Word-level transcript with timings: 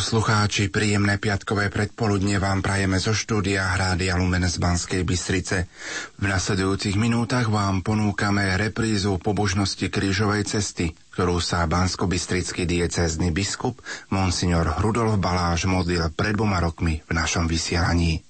poslucháči, 0.00 0.72
príjemné 0.72 1.20
piatkové 1.20 1.68
predpoludne 1.68 2.40
vám 2.40 2.64
prajeme 2.64 2.96
zo 2.96 3.12
štúdia 3.12 3.76
Hrádia 3.76 4.16
Lumen 4.16 4.48
z 4.48 4.56
Banskej 4.56 5.04
Bystrice. 5.04 5.68
V 6.16 6.24
nasledujúcich 6.24 6.96
minútach 6.96 7.52
vám 7.52 7.84
ponúkame 7.84 8.48
reprízu 8.56 9.20
pobožnosti 9.20 9.92
krížovej 9.92 10.48
cesty, 10.48 10.96
ktorú 11.12 11.36
sa 11.44 11.68
bansko-bystrický 11.68 12.64
diecézny 12.64 13.28
biskup 13.28 13.76
Monsignor 14.08 14.72
Rudolf 14.80 15.20
Baláš 15.20 15.68
modlil 15.68 16.08
pred 16.16 16.32
dvoma 16.32 16.64
rokmi 16.64 17.04
v 17.04 17.12
našom 17.12 17.44
vysielaní. 17.44 18.24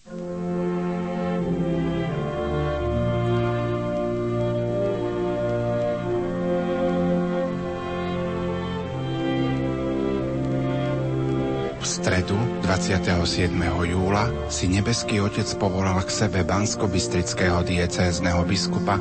Stredu 12.20 12.36
27. 12.68 13.48
júla 13.88 14.28
si 14.52 14.68
nebeský 14.68 15.24
otec 15.24 15.48
povolal 15.56 16.04
k 16.04 16.12
sebe 16.12 16.44
bansko-bystrického 16.44 17.64
diecézneho 17.64 18.44
biskupa 18.44 19.00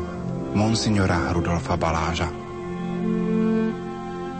monsignora 0.55 1.27
Rudolfa 1.35 1.75
Baláža. 1.75 2.31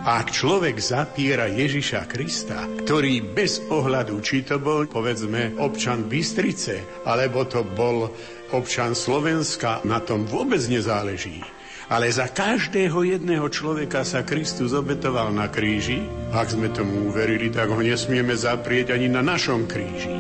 Ak 0.08 0.32
človek 0.32 0.80
zapiera 0.80 1.52
Ježiša 1.52 2.08
Krista, 2.08 2.72
ktorý 2.88 3.20
bez 3.36 3.60
ohľadu, 3.68 4.24
či 4.24 4.48
to 4.48 4.64
bol, 4.64 4.88
povedzme, 4.88 5.60
občan 5.60 6.08
Bystrice, 6.08 7.04
alebo 7.04 7.44
to 7.52 7.68
bol 7.68 8.08
občan 8.56 8.96
Slovenska, 8.96 9.84
na 9.84 10.00
tom 10.00 10.24
vôbec 10.24 10.64
nezáleží 10.72 11.44
ale 11.90 12.14
za 12.14 12.30
každého 12.30 13.02
jedného 13.02 13.50
človeka 13.50 14.06
sa 14.06 14.22
Kristus 14.22 14.78
obetoval 14.78 15.34
na 15.34 15.50
kríži. 15.50 16.06
Ak 16.30 16.54
sme 16.54 16.70
tomu 16.70 17.10
uverili, 17.10 17.50
tak 17.50 17.74
ho 17.74 17.82
nesmieme 17.82 18.38
zaprieť 18.38 18.94
ani 18.94 19.10
na 19.10 19.26
našom 19.26 19.66
kríži. 19.66 20.14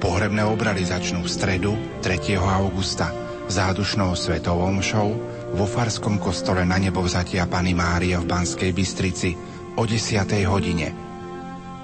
Pohrebné 0.00 0.42
obrady 0.48 0.88
začnú 0.88 1.22
v 1.22 1.30
stredu 1.30 1.72
3. 2.00 2.40
augusta 2.40 3.12
zádušnou 3.52 4.16
svetovou 4.16 4.72
mšou 4.72 5.08
vo 5.52 5.66
Farskom 5.68 6.16
kostole 6.16 6.64
na 6.64 6.80
nebo 6.80 7.04
vzatia 7.04 7.44
Pany 7.44 7.76
Márie 7.76 8.16
v 8.16 8.24
Banskej 8.24 8.72
Bystrici 8.72 9.36
o 9.76 9.84
10. 9.84 10.24
hodine. 10.48 10.88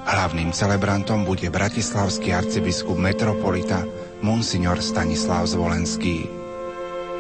Hlavným 0.09 0.57
celebrantom 0.57 1.29
bude 1.29 1.53
bratislavský 1.53 2.33
arcibiskup 2.33 2.97
metropolita 2.97 3.85
monsignor 4.23 4.83
Stanislav 4.83 5.47
Zvolenský. 5.47 6.27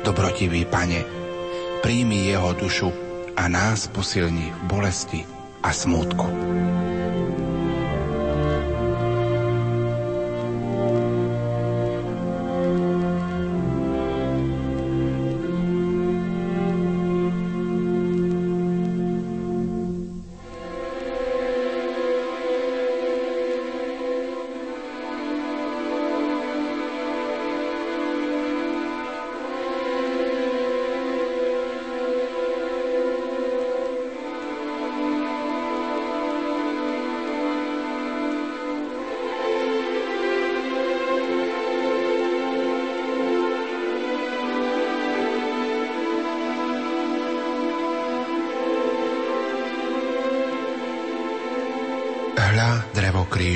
Dobrotivý 0.03 0.67
pane, 0.67 1.05
príjmi 1.83 2.31
jeho 2.31 2.55
dušu 2.55 2.91
a 3.39 3.47
nás 3.47 3.87
posilni 3.91 4.51
v 4.51 4.61
bolesti 4.67 5.21
a 5.63 5.71
smútku. 5.71 6.27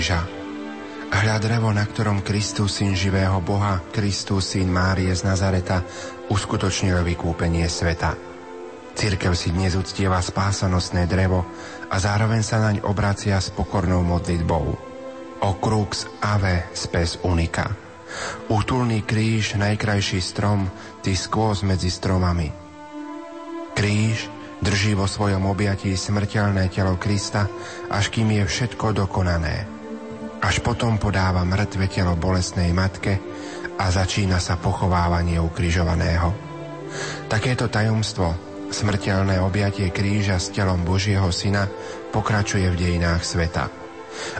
Kríža. 0.02 0.26
Hľa 1.14 1.38
drevo, 1.38 1.70
na 1.70 1.86
ktorom 1.86 2.26
Kristus, 2.26 2.82
syn 2.82 2.98
živého 2.98 3.38
Boha, 3.38 3.78
Kristus, 3.94 4.50
syn 4.50 4.66
Márie 4.66 5.14
z 5.14 5.22
Nazareta, 5.22 5.86
uskutočnil 6.26 7.06
vykúpenie 7.06 7.70
sveta. 7.70 8.18
Cirkev 8.98 9.38
si 9.38 9.54
dnes 9.54 9.78
uctieva 9.78 10.18
spásanostné 10.18 11.06
drevo 11.06 11.46
a 11.86 12.02
zároveň 12.02 12.42
sa 12.42 12.58
naň 12.58 12.82
obracia 12.82 13.38
s 13.38 13.54
pokornou 13.54 14.02
modlitbou. 14.02 14.66
O 15.46 15.50
crux 15.62 16.10
ave 16.18 16.66
spes 16.74 17.22
unica. 17.22 17.70
Útulný 18.50 19.06
kríž, 19.06 19.54
najkrajší 19.54 20.18
strom, 20.18 20.66
ty 20.98 21.14
skôs 21.14 21.62
medzi 21.62 21.94
stromami. 21.94 22.50
Kríž 23.78 24.26
drží 24.66 24.98
vo 24.98 25.06
svojom 25.06 25.46
objatí 25.46 25.94
smrteľné 25.94 26.74
telo 26.74 26.98
Krista, 26.98 27.46
až 27.86 28.10
kým 28.10 28.34
je 28.34 28.50
všetko 28.50 28.98
dokonané. 28.98 29.81
Až 30.42 30.58
potom 30.58 30.98
podáva 30.98 31.46
mŕtve 31.46 31.86
telo 31.86 32.18
bolestnej 32.18 32.74
matke 32.74 33.14
a 33.78 33.86
začína 33.94 34.42
sa 34.42 34.58
pochovávanie 34.58 35.38
ukrižovaného. 35.38 36.34
Takéto 37.30 37.70
tajomstvo, 37.70 38.34
smrteľné 38.74 39.38
objatie 39.38 39.94
kríža 39.94 40.42
s 40.42 40.50
telom 40.50 40.82
Božieho 40.82 41.30
Syna, 41.30 41.70
pokračuje 42.10 42.66
v 42.74 42.78
dejinách 42.78 43.22
sveta. 43.22 43.70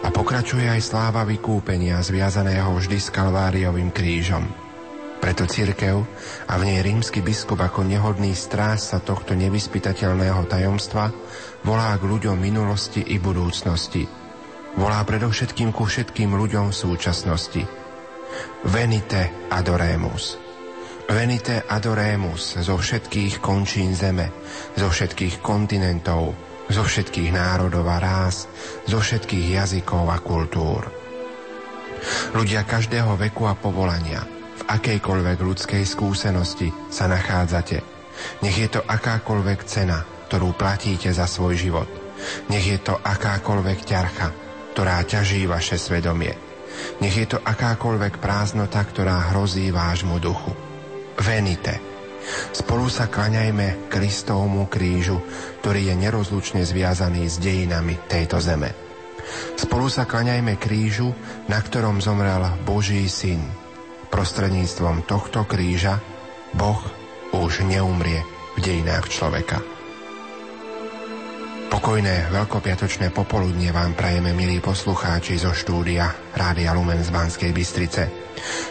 A 0.03 0.09
pokračuje 0.11 0.67
aj 0.67 0.83
sláva 0.85 1.23
vykúpenia 1.23 2.03
zviazaného 2.03 2.75
vždy 2.77 2.99
s 2.99 3.09
Kalváriovým 3.09 3.95
krížom. 3.95 4.45
Preto 5.23 5.47
církev 5.47 6.03
a 6.51 6.59
v 6.59 6.63
nej 6.67 6.83
rímsky 6.83 7.23
biskup 7.23 7.63
ako 7.63 7.87
nehodný 7.87 8.35
stráž 8.35 8.83
sa 8.83 8.99
tohto 8.99 9.39
nevyspytateľného 9.39 10.51
tajomstva 10.51 11.15
volá 11.63 11.95
k 11.95 12.11
ľuďom 12.11 12.37
minulosti 12.43 13.07
i 13.07 13.23
budúcnosti– 13.23 14.05
volá 14.77 15.05
predovšetkým 15.05 15.75
ku 15.75 15.85
všetkým 15.85 16.33
ľuďom 16.33 16.73
v 16.73 16.77
súčasnosti. 16.77 17.63
Venite 18.65 19.49
adoremus. 19.53 20.41
Venite 21.13 21.67
adoremus 21.69 22.57
zo 22.63 22.81
všetkých 22.81 23.43
končín 23.43 23.93
zeme, 23.93 24.33
zo 24.79 24.89
všetkých 24.89 25.45
kontinentov, 25.45 26.33
zo 26.73 26.83
všetkých 26.87 27.31
národov 27.37 27.85
a 27.91 27.99
rás, 28.01 28.49
zo 28.89 28.97
všetkých 28.97 29.61
jazykov 29.61 30.09
a 30.09 30.19
kultúr. 30.23 30.89
Ľudia 32.33 32.65
každého 32.65 33.15
veku 33.19 33.45
a 33.45 33.55
povolania, 33.55 34.25
v 34.57 34.63
akejkoľvek 34.67 35.39
ľudskej 35.43 35.85
skúsenosti 35.85 36.73
sa 36.89 37.11
nachádzate, 37.11 37.85
nech 38.41 38.57
je 38.57 38.69
to 38.73 38.81
akákoľvek 38.81 39.61
cena, 39.69 40.01
ktorú 40.31 40.57
platíte 40.57 41.13
za 41.13 41.29
svoj 41.29 41.61
život, 41.61 41.89
nech 42.49 42.65
je 42.65 42.79
to 42.81 42.97
akákoľvek 42.97 43.79
ťarcha, 43.85 44.29
ktorá 44.73 45.05
ťaží 45.05 45.45
vaše 45.45 45.77
svedomie. 45.77 46.33
Nech 47.05 47.13
je 47.13 47.37
to 47.37 47.39
akákoľvek 47.39 48.19
prázdnota, 48.19 48.81
ktorá 48.81 49.31
hrozí 49.31 49.69
vášmu 49.69 50.17
duchu. 50.17 50.57
Venite. 51.21 51.77
Spolu 52.55 52.89
sa 52.89 53.11
klaňajme 53.11 53.93
Kristovmu 53.93 54.71
krížu, 54.71 55.21
ktorý 55.61 55.93
je 55.93 55.95
nerozlučne 55.99 56.63
zviazaný 56.65 57.29
s 57.29 57.37
dejinami 57.37 57.99
tejto 58.09 58.41
zeme. 58.41 58.73
Spolu 59.59 59.91
sa 59.93 60.09
klaňajme 60.09 60.57
krížu, 60.57 61.13
na 61.51 61.59
ktorom 61.61 62.01
zomrel 62.01 62.43
Boží 62.65 63.05
syn. 63.11 63.43
Prostredníctvom 64.09 65.05
tohto 65.05 65.45
kríža 65.45 65.99
Boh 66.53 66.81
už 67.33 67.65
neumrie 67.65 68.21
v 68.57 68.59
dejinách 68.61 69.09
človeka. 69.09 69.72
Pokojné 71.73 72.29
veľkopiatočné 72.29 73.17
popoludnie 73.17 73.73
vám 73.73 73.97
prajeme, 73.97 74.37
milí 74.37 74.61
poslucháči 74.61 75.41
zo 75.41 75.57
štúdia 75.57 76.05
Rádia 76.37 76.77
Lumen 76.77 77.01
z 77.01 77.09
Banskej 77.09 77.49
Bystrice. 77.49 78.13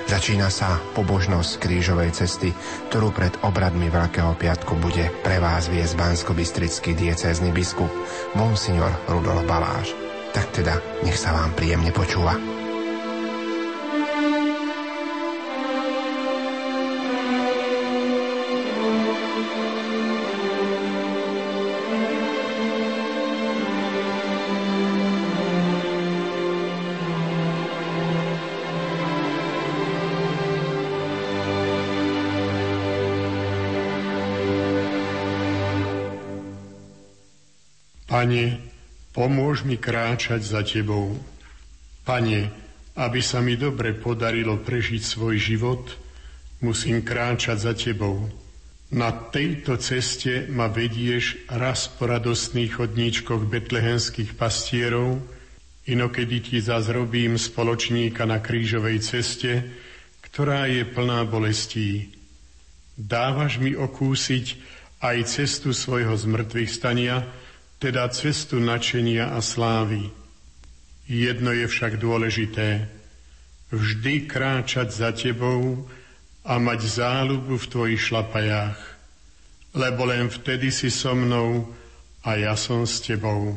Začína 0.05 0.53
sa 0.53 0.77
pobožnosť 0.93 1.57
krížovej 1.57 2.13
cesty, 2.13 2.53
ktorú 2.93 3.09
pred 3.09 3.33
obradmi 3.41 3.89
Veľkého 3.89 4.37
piatku 4.37 4.77
bude 4.77 5.09
pre 5.25 5.41
vás 5.41 5.65
viesť 5.65 5.97
bansko-bystrický 5.97 6.93
diecézny 6.93 7.49
biskup 7.49 7.89
Monsignor 8.37 8.93
Rudolf 9.09 9.49
Baláš. 9.49 9.97
Tak 10.37 10.61
teda, 10.61 10.77
nech 11.01 11.17
sa 11.17 11.33
vám 11.33 11.57
príjemne 11.57 11.89
počúva. 11.89 12.60
Pane, 38.21 38.61
pomôž 39.17 39.65
mi 39.65 39.81
kráčať 39.81 40.45
za 40.45 40.61
Tebou. 40.61 41.17
Pane, 42.05 42.53
aby 42.93 43.17
sa 43.17 43.41
mi 43.41 43.57
dobre 43.57 43.97
podarilo 43.97 44.61
prežiť 44.61 45.01
svoj 45.01 45.41
život, 45.41 45.89
musím 46.61 47.01
kráčať 47.01 47.57
za 47.57 47.73
Tebou. 47.73 48.29
Na 48.93 49.09
tejto 49.09 49.73
ceste 49.81 50.45
ma 50.53 50.69
vedieš 50.69 51.49
raz 51.49 51.89
po 51.89 52.05
radostných 52.05 52.77
chodníčkoch 52.77 53.49
betlehenských 53.49 54.37
pastierov, 54.37 55.17
inokedy 55.89 56.45
ti 56.45 56.57
zazrobím 56.61 57.41
spoločníka 57.41 58.29
na 58.29 58.37
krížovej 58.37 59.01
ceste, 59.01 59.65
ktorá 60.29 60.69
je 60.69 60.85
plná 60.85 61.25
bolestí. 61.25 62.13
Dávaš 62.93 63.57
mi 63.57 63.73
okúsiť 63.73 64.45
aj 65.01 65.17
cestu 65.25 65.73
svojho 65.73 66.13
zmrtvých 66.13 66.69
stania, 66.69 67.25
teda 67.81 68.05
cestu 68.13 68.61
načenia 68.61 69.33
a 69.33 69.41
slávy. 69.41 70.13
Jedno 71.09 71.49
je 71.49 71.65
však 71.65 71.97
dôležité. 71.97 72.85
Vždy 73.73 74.29
kráčať 74.29 74.93
za 74.93 75.09
tebou, 75.09 75.89
a 76.41 76.57
mať 76.57 76.89
záľubu 76.89 77.53
v 77.57 77.69
tvojich 77.69 78.01
šlapajách, 78.01 78.79
lebo 79.77 80.09
len 80.09 80.27
vtedy 80.27 80.73
si 80.73 80.89
so 80.89 81.13
mnou 81.13 81.69
a 82.25 82.37
ja 82.37 82.57
som 82.57 82.85
s 82.85 83.01
tebou. 83.01 83.53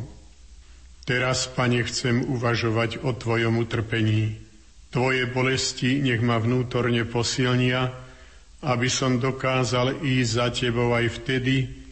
Teraz, 1.05 1.49
Pane, 1.49 1.85
chcem 1.85 2.25
uvažovať 2.25 3.05
o 3.05 3.13
Tvojom 3.13 3.61
utrpení. 3.61 4.41
Tvoje 4.89 5.29
bolesti 5.29 6.01
nech 6.01 6.25
ma 6.25 6.41
vnútorne 6.41 7.05
posilnia, 7.05 7.93
aby 8.65 8.89
som 8.89 9.21
dokázal 9.21 10.01
ísť 10.01 10.31
za 10.33 10.47
Tebou 10.49 10.97
aj 10.97 11.21
vtedy, 11.21 11.84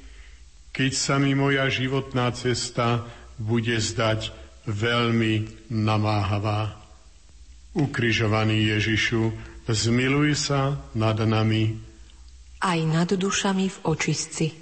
keď 0.73 0.91
sa 0.97 1.21
mi 1.21 1.37
moja 1.37 1.69
životná 1.69 2.33
cesta 2.33 3.05
bude 3.37 3.77
zdať 3.77 4.33
veľmi 4.65 5.69
namáhavá. 5.69 6.77
Ukrižovaný 7.77 8.73
Ježišu, 8.77 9.33
zmiluj 9.69 10.37
sa 10.37 10.81
nad 10.97 11.17
nami. 11.21 11.77
Aj 12.65 12.81
nad 12.85 13.09
dušami 13.09 13.67
v 13.69 13.79
očistci. 13.85 14.62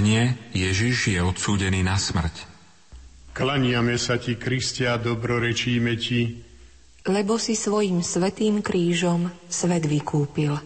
Zastavenie 0.00 0.32
Ježiš 0.56 1.12
je 1.12 1.20
odsúdený 1.20 1.84
na 1.84 2.00
smrť. 2.00 2.48
Klaniame 3.36 4.00
sa 4.00 4.16
ti, 4.16 4.32
Kristia, 4.32 4.96
dobrorečíme 4.96 5.92
ti, 6.00 6.40
lebo 7.04 7.36
si 7.36 7.52
svojim 7.52 8.00
svetým 8.00 8.64
krížom 8.64 9.28
svet 9.44 9.84
vykúpil. 9.84 10.56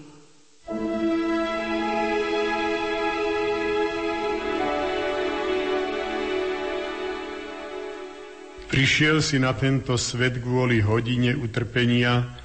Prišiel 8.70 9.18
si 9.18 9.42
na 9.42 9.50
tento 9.58 9.98
svet 9.98 10.38
kvôli 10.38 10.78
hodine 10.78 11.34
utrpenia 11.34 12.38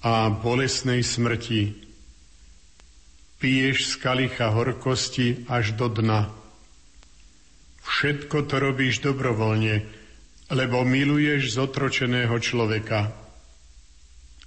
a 0.00 0.32
bolesnej 0.32 1.04
smrti. 1.04 1.89
Piješ 3.40 3.96
z 3.96 4.04
kalicha 4.04 4.52
horkosti 4.52 5.48
až 5.48 5.72
do 5.72 5.88
dna. 5.88 6.28
Všetko 7.80 8.44
to 8.44 8.60
robíš 8.60 9.00
dobrovoľne, 9.00 9.88
lebo 10.52 10.84
miluješ 10.84 11.56
zotročeného 11.56 12.36
človeka. 12.36 13.16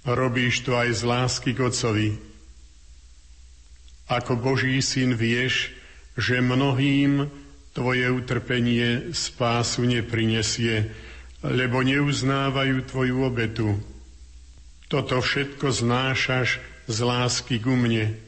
Robíš 0.06 0.62
to 0.62 0.78
aj 0.78 0.94
z 0.94 1.02
lásky 1.10 1.50
k 1.58 1.66
Otcovi. 1.66 2.10
Ako 4.06 4.38
Boží 4.38 4.78
syn 4.78 5.18
vieš, 5.18 5.74
že 6.14 6.38
mnohým 6.38 7.26
tvoje 7.74 8.06
utrpenie 8.14 9.10
spásu 9.10 9.82
neprinesie, 9.90 10.94
lebo 11.42 11.82
neuznávajú 11.82 12.86
tvoju 12.86 13.16
obetu. 13.26 13.74
Toto 14.86 15.18
všetko 15.18 15.66
znášaš 15.74 16.62
z 16.86 16.98
lásky 17.02 17.58
ku 17.58 17.74
mne. 17.74 18.23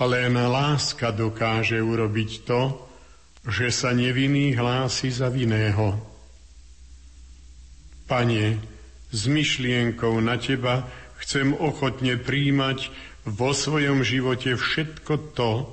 Len 0.00 0.32
láska 0.32 1.12
dokáže 1.12 1.76
urobiť 1.76 2.30
to, 2.48 2.88
že 3.44 3.68
sa 3.68 3.92
nevinný 3.92 4.56
hlási 4.56 5.12
za 5.12 5.28
vinného. 5.28 5.96
Pane, 8.08 8.58
s 9.12 9.20
myšlienkou 9.28 10.16
na 10.24 10.40
Teba 10.40 10.88
chcem 11.20 11.52
ochotne 11.52 12.16
príjmať 12.16 12.88
vo 13.28 13.52
svojom 13.52 14.00
živote 14.00 14.56
všetko 14.56 15.36
to, 15.36 15.68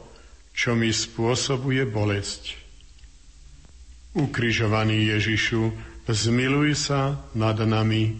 čo 0.52 0.76
mi 0.76 0.92
spôsobuje 0.92 1.88
bolesť. 1.88 2.58
Ukrižovaný 4.18 5.14
Ježišu, 5.14 5.72
zmiluj 6.10 6.76
sa 6.76 7.22
nad 7.38 7.56
nami. 7.62 8.18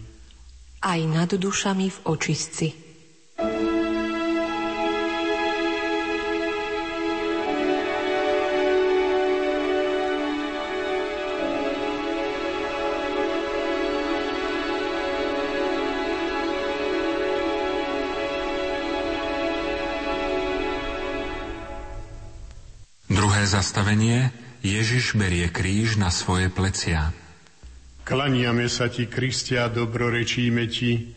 Aj 0.78 1.00
nad 1.02 1.28
dušami 1.34 1.90
v 1.90 1.98
očistci. 2.06 2.87
Zastavenie 23.58 24.30
Ježiš 24.62 25.18
berie 25.18 25.50
kríž 25.50 25.98
na 25.98 26.14
svoje 26.14 26.46
plecia. 26.46 27.10
Klaniame 28.06 28.70
sa 28.70 28.86
ti, 28.86 29.10
Kristia, 29.10 29.66
dobrorečíme 29.66 30.62
ti, 30.70 31.10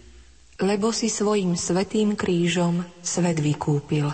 lebo 0.58 0.90
si 0.90 1.06
svojim 1.06 1.54
svetým 1.54 2.18
krížom 2.18 2.82
svet 3.06 3.38
vykúpil. 3.38 4.10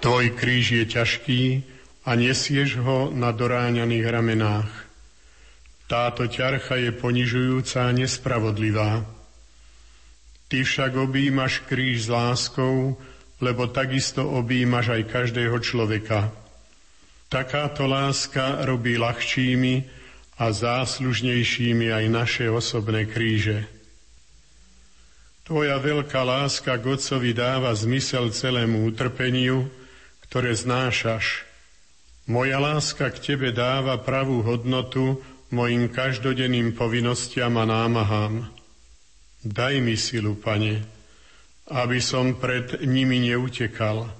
Tvoj 0.00 0.24
kríž 0.32 0.80
je 0.80 0.84
ťažký 0.88 1.42
a 2.08 2.16
nesieš 2.16 2.80
ho 2.80 3.12
na 3.12 3.36
doráňaných 3.36 4.06
ramenách. 4.08 4.72
Táto 5.92 6.24
ťarcha 6.24 6.80
je 6.80 6.90
ponižujúca 6.96 7.84
a 7.84 7.92
nespravodlivá. 7.92 9.17
Ty 10.48 10.64
však 10.64 10.96
objímaš 10.96 11.64
kríž 11.68 12.04
s 12.04 12.08
láskou, 12.08 12.96
lebo 13.38 13.68
takisto 13.68 14.24
objímaš 14.24 14.96
aj 14.96 15.02
každého 15.12 15.56
človeka. 15.60 16.32
Takáto 17.28 17.84
láska 17.84 18.64
robí 18.64 18.96
ľahčími 18.96 19.84
a 20.40 20.48
záslužnejšími 20.48 21.92
aj 21.92 22.04
naše 22.08 22.46
osobné 22.48 23.04
kríže. 23.04 23.68
Tvoja 25.44 25.80
veľká 25.80 26.24
láska 26.24 26.76
k 26.76 26.96
dáva 27.32 27.72
zmysel 27.72 28.32
celému 28.32 28.84
utrpeniu, 28.88 29.68
ktoré 30.28 30.52
znášaš. 30.52 31.48
Moja 32.28 32.60
láska 32.60 33.08
k 33.08 33.16
Tebe 33.32 33.52
dáva 33.52 33.96
pravú 33.96 34.44
hodnotu 34.44 35.24
mojim 35.48 35.88
každodenným 35.88 36.76
povinnostiam 36.76 37.56
a 37.56 37.64
námahám. 37.64 38.57
Daj 39.38 39.78
mi 39.78 39.94
silu, 39.94 40.34
Pane, 40.34 40.82
aby 41.70 42.02
som 42.02 42.34
pred 42.34 42.82
nimi 42.82 43.22
neutekal, 43.22 44.10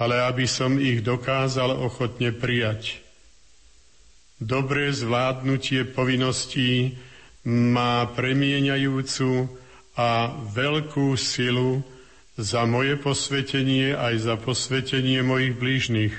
ale 0.00 0.16
aby 0.24 0.48
som 0.48 0.80
ich 0.80 1.04
dokázal 1.04 1.76
ochotne 1.76 2.32
prijať. 2.32 3.04
Dobré 4.40 4.92
zvládnutie 4.92 5.84
povinností 5.88 6.96
má 7.44 8.08
premieňajúcu 8.12 9.52
a 9.96 10.32
veľkú 10.52 11.16
silu 11.16 11.80
za 12.36 12.68
moje 12.68 13.00
posvetenie 13.00 13.96
aj 13.96 14.28
za 14.28 14.34
posvetenie 14.36 15.24
mojich 15.24 15.56
blížnych. 15.56 16.16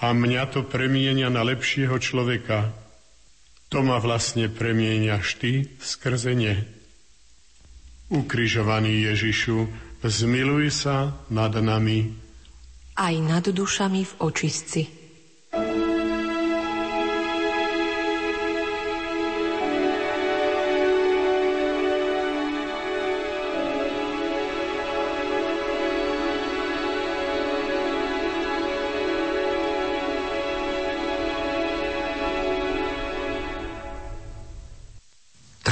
A 0.00 0.16
mňa 0.16 0.52
to 0.52 0.64
premienia 0.64 1.28
na 1.28 1.44
lepšieho 1.44 1.96
človeka, 2.00 2.72
to 3.68 3.84
ma 3.84 4.00
vlastne 4.00 4.48
premieňaš 4.48 5.26
ty 5.40 5.52
skrze 5.80 6.32
ne. 6.32 6.64
Ukrižovaný 8.08 9.04
Ježišu, 9.12 9.68
zmiluj 10.00 10.72
sa 10.72 11.12
nad 11.28 11.52
nami. 11.52 12.16
Aj 12.96 13.14
nad 13.20 13.44
dušami 13.44 14.02
v 14.08 14.12
očistci. 14.24 14.97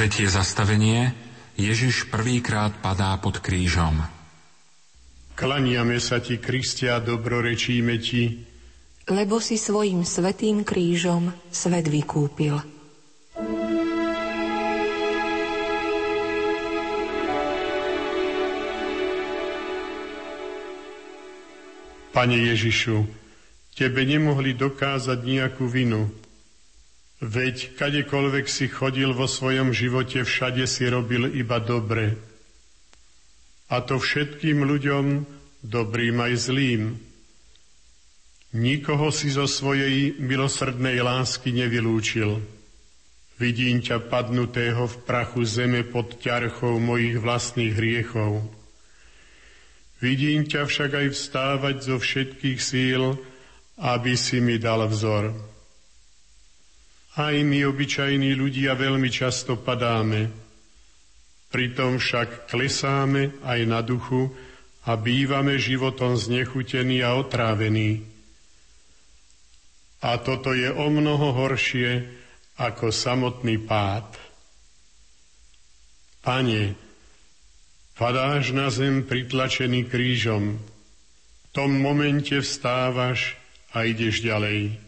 Tretie 0.06 0.30
zastavenie. 0.30 1.10
Ježiš 1.58 2.06
prvýkrát 2.06 2.70
padá 2.78 3.18
pod 3.18 3.42
krížom. 3.42 4.06
Klaniame 5.34 5.98
sa 5.98 6.22
ti, 6.22 6.38
Kristia, 6.38 7.02
dobrorečíme 7.02 7.98
ti, 7.98 8.46
lebo 9.10 9.42
si 9.42 9.58
svojim 9.58 10.06
svetým 10.06 10.62
krížom 10.62 11.34
svet 11.50 11.90
vykúpil. 11.90 12.54
Pane 22.14 22.36
Ježišu, 22.54 23.10
Tebe 23.74 24.06
nemohli 24.06 24.54
dokázať 24.54 25.18
nejakú 25.18 25.66
vinu. 25.66 26.14
Veď 27.16 27.80
kadekoľvek 27.80 28.44
si 28.44 28.68
chodil 28.68 29.08
vo 29.16 29.24
svojom 29.24 29.72
živote, 29.72 30.20
všade 30.20 30.68
si 30.68 30.84
robil 30.84 31.32
iba 31.32 31.56
dobre. 31.56 32.20
A 33.72 33.80
to 33.80 33.96
všetkým 33.96 34.62
ľuďom, 34.62 35.24
dobrým 35.64 36.16
aj 36.20 36.32
zlým. 36.36 36.82
Nikoho 38.52 39.08
si 39.08 39.32
zo 39.32 39.48
svojej 39.48 40.20
milosrdnej 40.20 41.00
lásky 41.00 41.56
nevylúčil. 41.56 42.40
Vidím 43.36 43.84
ťa 43.84 44.00
padnutého 44.08 44.88
v 44.88 44.96
prachu 45.04 45.44
zeme 45.44 45.84
pod 45.84 46.20
ťarchou 46.20 46.80
mojich 46.80 47.20
vlastných 47.20 47.72
hriechov. 47.76 48.44
Vidím 50.00 50.44
ťa 50.44 50.68
však 50.68 50.90
aj 50.92 51.06
vstávať 51.16 51.76
zo 51.84 51.96
všetkých 51.96 52.60
síl, 52.60 53.16
aby 53.80 54.16
si 54.16 54.40
mi 54.40 54.56
dal 54.60 54.84
vzor. 54.88 55.55
Aj 57.16 57.32
my, 57.32 57.64
obyčajní 57.64 58.36
ľudia, 58.36 58.76
veľmi 58.76 59.08
často 59.08 59.56
padáme, 59.56 60.28
pritom 61.48 61.96
však 61.96 62.44
klesáme 62.52 63.40
aj 63.40 63.60
na 63.64 63.80
duchu 63.80 64.28
a 64.84 65.00
bývame 65.00 65.56
životom 65.56 66.12
znechutení 66.20 67.00
a 67.00 67.16
otrávení. 67.16 68.04
A 70.04 70.20
toto 70.20 70.52
je 70.52 70.68
o 70.68 70.92
mnoho 70.92 71.32
horšie 71.32 72.04
ako 72.60 72.92
samotný 72.92 73.64
pád. 73.64 74.12
Pane, 76.20 76.76
padáš 77.96 78.52
na 78.52 78.68
zem 78.68 79.00
pritlačený 79.00 79.88
krížom, 79.88 80.60
v 80.60 81.46
tom 81.56 81.72
momente 81.80 82.36
vstávaš 82.36 83.40
a 83.72 83.88
ideš 83.88 84.20
ďalej. 84.20 84.85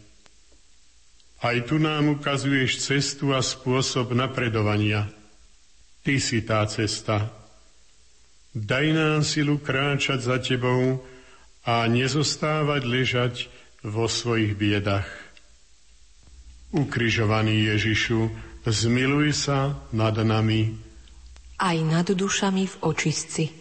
Aj 1.39 1.55
tu 1.63 1.79
nám 1.79 2.19
ukazuješ 2.19 2.83
cestu 2.83 3.31
a 3.31 3.39
spôsob 3.39 4.11
napredovania. 4.11 5.07
Ty 6.03 6.15
si 6.19 6.43
tá 6.43 6.63
cesta. 6.67 7.31
Daj 8.51 8.85
nám 8.91 9.23
silu 9.23 9.55
kráčať 9.55 10.19
za 10.19 10.37
tebou 10.43 10.99
a 11.63 11.87
nezostávať 11.87 12.81
ležať 12.83 13.33
vo 13.85 14.11
svojich 14.11 14.59
biedach. 14.59 15.07
Ukrižovaný 16.75 17.71
Ježišu, 17.71 18.29
zmiluj 18.67 19.31
sa 19.33 19.79
nad 19.95 20.19
nami. 20.19 20.75
Aj 21.59 21.77
nad 21.79 22.07
dušami 22.07 22.63
v 22.67 22.75
očistci. 22.83 23.58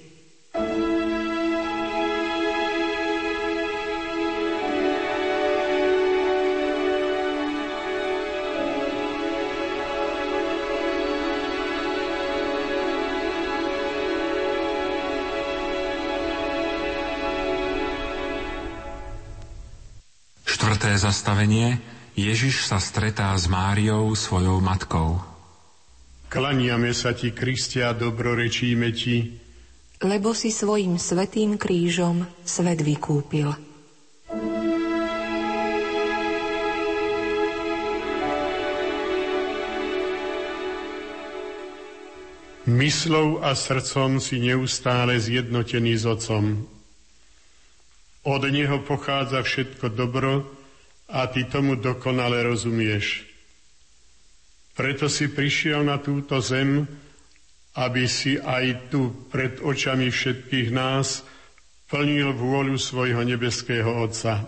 Zastavenie. 21.08 21.80
Ježiš 22.12 22.68
sa 22.68 22.76
stretá 22.76 23.32
s 23.32 23.48
Máriou, 23.48 24.12
svojou 24.12 24.60
matkou. 24.60 25.16
Klaniame 26.28 26.92
sa 26.92 27.16
ti, 27.16 27.32
Kristia, 27.32 27.96
dobrorečíme 27.96 28.92
ti, 28.92 29.40
lebo 30.04 30.36
si 30.36 30.52
svojim 30.52 31.00
svetým 31.00 31.56
krížom 31.56 32.28
svet 32.44 32.84
vykúpil. 32.84 33.56
Myslou 42.68 43.40
a 43.40 43.56
srdcom 43.56 44.20
si 44.20 44.44
neustále 44.44 45.16
zjednotený 45.16 45.96
s 45.96 46.04
Otcom. 46.04 46.68
Od 48.28 48.42
Neho 48.52 48.84
pochádza 48.84 49.40
všetko 49.40 49.88
dobro, 49.96 50.57
a 51.08 51.24
ty 51.32 51.48
tomu 51.48 51.80
dokonale 51.80 52.44
rozumieš. 52.44 53.24
Preto 54.76 55.10
si 55.10 55.26
prišiel 55.26 55.82
na 55.82 55.98
túto 55.98 56.38
zem, 56.38 56.86
aby 57.74 58.04
si 58.06 58.38
aj 58.38 58.92
tu 58.92 59.10
pred 59.32 59.58
očami 59.58 60.12
všetkých 60.12 60.68
nás 60.70 61.24
plnil 61.88 62.36
vôľu 62.36 62.76
svojho 62.76 63.24
nebeského 63.24 63.88
Otca. 63.88 64.46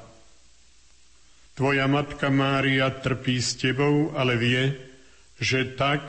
Tvoja 1.56 1.88
matka 1.88 2.28
Mária 2.28 2.88
trpí 2.88 3.40
s 3.40 3.56
tebou, 3.56 4.12
ale 4.16 4.36
vie, 4.36 4.76
že 5.40 5.76
tak 5.76 6.04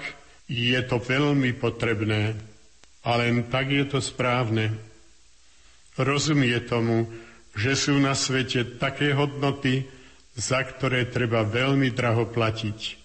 je 0.47 0.77
to 0.83 0.99
veľmi 0.99 1.55
potrebné. 1.55 2.35
A 3.01 3.17
len 3.17 3.47
tak 3.49 3.71
je 3.71 3.83
to 3.87 4.03
správne. 4.03 4.75
Rozumie 5.97 6.55
tomu, 6.67 7.09
že 7.55 7.75
sú 7.75 7.97
na 7.99 8.15
svete 8.15 8.79
také 8.79 9.11
hodnoty, 9.11 9.87
za 10.41 10.65
ktoré 10.65 11.05
treba 11.05 11.45
veľmi 11.45 11.93
draho 11.93 12.25
platiť. 12.25 12.97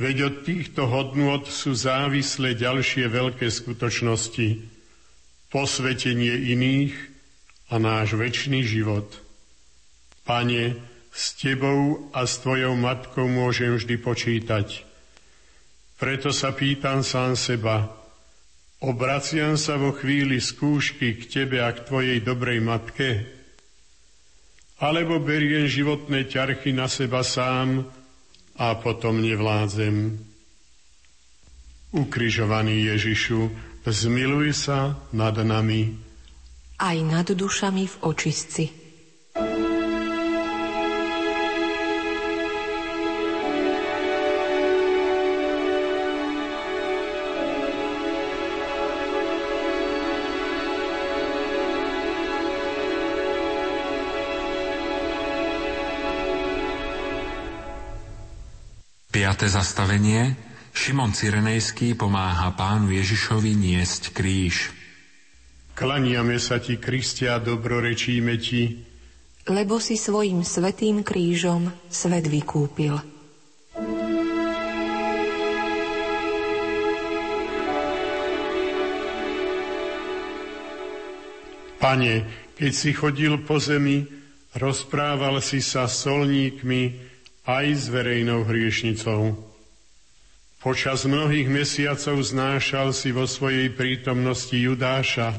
Veď 0.00 0.16
od 0.32 0.36
týchto 0.48 0.88
hodnôt 0.88 1.44
sú 1.44 1.76
závislé 1.76 2.56
ďalšie 2.56 3.04
veľké 3.12 3.52
skutočnosti, 3.52 4.64
posvetenie 5.52 6.56
iných 6.56 6.96
a 7.68 7.76
náš 7.76 8.16
väčší 8.16 8.64
život. 8.64 9.12
Pane, 10.24 10.80
s 11.12 11.36
Tebou 11.36 12.08
a 12.16 12.24
s 12.24 12.40
Tvojou 12.40 12.80
matkou 12.80 13.28
môžem 13.28 13.76
vždy 13.76 14.00
počítať. 14.00 14.88
Preto 16.00 16.32
sa 16.32 16.56
pýtam 16.56 17.04
sám 17.04 17.36
seba, 17.36 17.92
obraciam 18.80 19.60
sa 19.60 19.76
vo 19.76 19.92
chvíli 19.92 20.40
skúšky 20.40 21.20
k 21.20 21.22
Tebe 21.28 21.60
a 21.60 21.68
k 21.76 21.84
Tvojej 21.84 22.24
dobrej 22.24 22.64
matke, 22.64 23.39
alebo 24.80 25.20
beriem 25.20 25.68
životné 25.68 26.24
ťarchy 26.24 26.72
na 26.72 26.88
seba 26.88 27.20
sám 27.20 27.84
a 28.56 28.72
potom 28.80 29.20
nevládzem. 29.20 30.16
Ukrižovaný 31.92 32.88
Ježišu, 32.88 33.52
zmiluj 33.84 34.56
sa 34.56 34.96
nad 35.12 35.36
nami. 35.36 36.00
Aj 36.80 36.96
nad 37.04 37.28
dušami 37.28 37.84
v 37.84 37.96
očistci. 38.00 38.79
Zastavenie. 59.50 60.38
Šimon 60.70 61.10
Cyrenejský 61.10 61.98
pomáha 61.98 62.54
pánu 62.54 62.94
Ježišovi 62.94 63.58
niesť 63.58 64.14
kríž. 64.14 64.70
Klaniame 65.74 66.38
sa 66.38 66.62
ti, 66.62 66.78
Kristia, 66.78 67.42
dobrorečíme 67.42 68.38
ti, 68.38 68.86
lebo 69.50 69.82
si 69.82 69.98
svojim 69.98 70.46
svetým 70.46 71.02
krížom 71.02 71.72
svet 71.90 72.30
vykúpil. 72.30 72.94
Pane, 81.80 82.14
keď 82.60 82.72
si 82.76 82.92
chodil 82.92 83.40
po 83.40 83.56
zemi, 83.56 84.04
rozprával 84.52 85.40
si 85.40 85.64
sa 85.64 85.88
solníkmi, 85.88 87.09
aj 87.50 87.66
s 87.74 87.84
verejnou 87.90 88.46
hriešnicou. 88.46 89.34
Počas 90.60 91.08
mnohých 91.08 91.48
mesiacov 91.48 92.20
znášal 92.20 92.94
si 92.94 93.10
vo 93.10 93.24
svojej 93.26 93.72
prítomnosti 93.72 94.52
Judáša. 94.52 95.34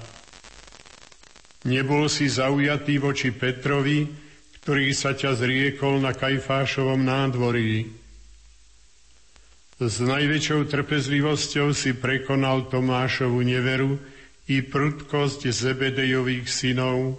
Nebol 1.63 2.10
si 2.10 2.25
zaujatý 2.25 2.98
voči 2.98 3.30
Petrovi, 3.30 4.10
ktorý 4.62 4.91
sa 4.98 5.13
ťa 5.13 5.38
zriekol 5.38 6.01
na 6.01 6.12
Kajfášovom 6.12 7.06
nádvorí. 7.06 7.86
S 9.82 9.98
najväčšou 9.98 10.70
trpezlivosťou 10.70 11.74
si 11.74 11.98
prekonal 11.98 12.70
Tomášovu 12.70 13.41
neveru 13.41 13.98
i 14.46 14.62
prudkosť 14.62 15.50
Zebedejových 15.50 16.46
synov, 16.46 17.18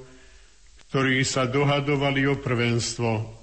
ktorí 0.86 1.26
sa 1.26 1.46
dohadovali 1.46 2.26
o 2.30 2.38
prvenstvo. 2.38 3.41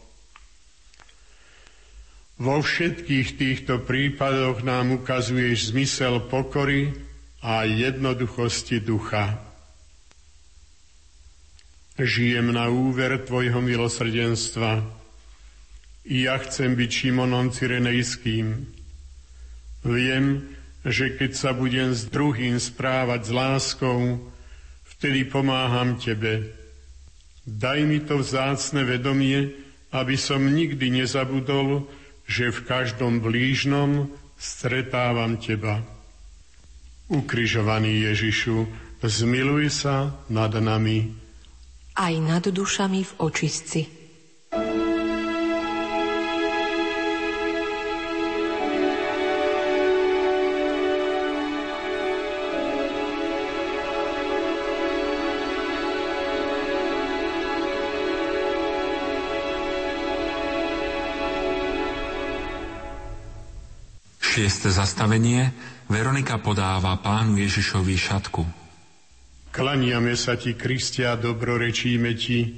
Vo 2.40 2.64
všetkých 2.64 3.36
týchto 3.36 3.84
prípadoch 3.84 4.64
nám 4.64 5.04
ukazuješ 5.04 5.76
zmysel 5.76 6.24
pokory 6.32 6.96
a 7.44 7.68
jednoduchosti 7.68 8.80
ducha. 8.80 9.44
Žijem 12.00 12.56
na 12.56 12.72
úver 12.72 13.20
Tvojho 13.20 13.60
milosrdenstva. 13.60 14.88
I 16.08 16.32
ja 16.32 16.40
chcem 16.40 16.80
byť 16.80 16.90
Šimonom 16.90 17.52
Cyrenejským, 17.52 18.80
Viem, 19.84 20.44
že 20.84 21.16
keď 21.16 21.32
sa 21.36 21.52
budem 21.56 21.96
s 21.96 22.08
druhým 22.08 22.60
správať 22.60 23.22
s 23.24 23.32
láskou, 23.32 24.00
vtedy 24.96 25.24
pomáham 25.24 25.96
tebe. 25.96 26.52
Daj 27.48 27.80
mi 27.88 28.04
to 28.04 28.20
vzácne 28.20 28.84
vedomie, 28.84 29.56
aby 29.96 30.20
som 30.20 30.44
nikdy 30.44 31.02
nezabudol, 31.02 31.88
že 32.30 32.54
v 32.54 32.60
každom 32.70 33.26
blížnom 33.26 34.06
stretávam 34.38 35.42
teba. 35.42 35.82
Ukrižovaný 37.10 38.06
Ježišu, 38.06 38.70
zmiluj 39.02 39.74
sa 39.74 40.14
nad 40.30 40.54
nami. 40.54 41.10
Aj 41.98 42.14
nad 42.22 42.46
dušami 42.46 43.02
v 43.02 43.12
očistci. 43.18 43.82
Šieste 64.50 64.74
zastavenie 64.74 65.54
Veronika 65.94 66.42
podáva 66.42 66.98
pánu 66.98 67.38
Ježišovi 67.38 67.94
šatku. 67.94 68.42
Klaniame 69.54 70.18
sa 70.18 70.42
ti, 70.42 70.58
Kristia, 70.58 71.14
dobrorečíme 71.14 72.10
ti, 72.18 72.58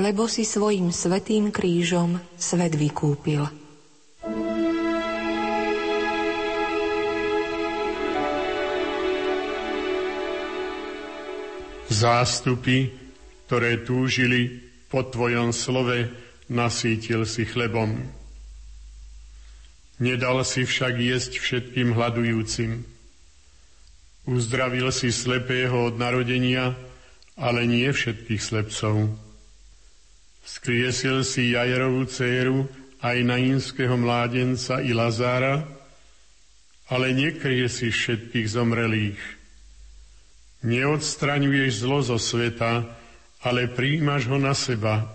lebo 0.00 0.24
si 0.24 0.48
svojim 0.48 0.88
svetým 0.88 1.52
krížom 1.52 2.16
svet 2.40 2.72
vykúpil. 2.72 3.44
Zástupy, 11.92 12.96
ktoré 13.44 13.84
túžili 13.84 14.72
po 14.88 15.04
Tvojom 15.04 15.52
slove, 15.52 16.08
nasítil 16.48 17.28
si 17.28 17.44
chlebom. 17.44 18.19
Nedal 20.00 20.40
si 20.48 20.64
však 20.64 20.96
jesť 20.96 21.32
všetkým 21.36 21.92
hľadujúcim. 21.92 22.88
Uzdravil 24.24 24.88
si 24.96 25.12
slepého 25.12 25.92
od 25.92 26.00
narodenia, 26.00 26.72
ale 27.36 27.68
nie 27.68 27.84
všetkých 27.92 28.40
slepcov. 28.40 29.12
Skriesil 30.40 31.20
si 31.20 31.52
Jajerovú 31.52 32.08
dceru 32.08 32.64
aj 33.04 33.16
nainského 33.28 33.96
mládenca 34.00 34.80
i 34.80 34.96
Lazára, 34.96 35.68
ale 36.88 37.12
nekrie 37.12 37.68
si 37.68 37.92
všetkých 37.92 38.48
zomrelých. 38.48 39.20
Neodstraňuješ 40.64 41.72
zlo 41.84 42.00
zo 42.00 42.16
sveta, 42.16 42.88
ale 43.40 43.68
príjmaš 43.68 44.28
ho 44.28 44.36
na 44.36 44.52
seba. 44.52 45.08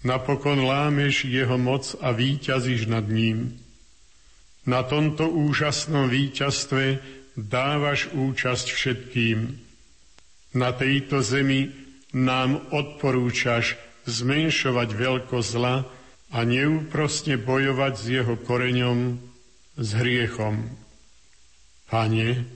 Napokon 0.00 0.64
lámeš 0.64 1.28
jeho 1.28 1.60
moc 1.60 1.92
a 2.00 2.12
výťazíš 2.12 2.88
nad 2.88 3.04
ním. 3.04 3.60
Na 4.70 4.86
tomto 4.86 5.26
úžasnom 5.26 6.06
víťazstve 6.06 7.02
dávaš 7.34 8.06
účasť 8.14 8.66
všetkým. 8.70 9.58
Na 10.54 10.70
tejto 10.70 11.26
zemi 11.26 11.74
nám 12.14 12.70
odporúčaš 12.70 13.74
zmenšovať 14.06 14.88
veľkosť 14.94 15.48
zla 15.50 15.90
a 16.30 16.38
neúprostne 16.46 17.34
bojovať 17.34 17.92
s 17.98 18.04
jeho 18.14 18.38
koreňom, 18.38 19.18
s 19.74 19.88
hriechom. 19.98 20.70
Pane, 21.90 22.46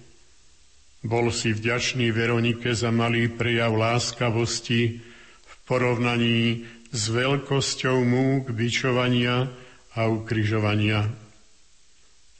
bol 1.03 1.35
si 1.35 1.51
vďačný 1.51 2.15
Veronike 2.15 2.79
za 2.79 2.95
malý 2.95 3.27
prejav 3.27 3.75
láskavosti 3.75 5.03
v 5.43 5.53
porovnaní 5.67 6.63
s 6.95 7.11
veľkosťou 7.11 8.07
múk 8.07 8.55
bičovania 8.55 9.51
a 9.99 10.07
ukryžovania. 10.07 11.24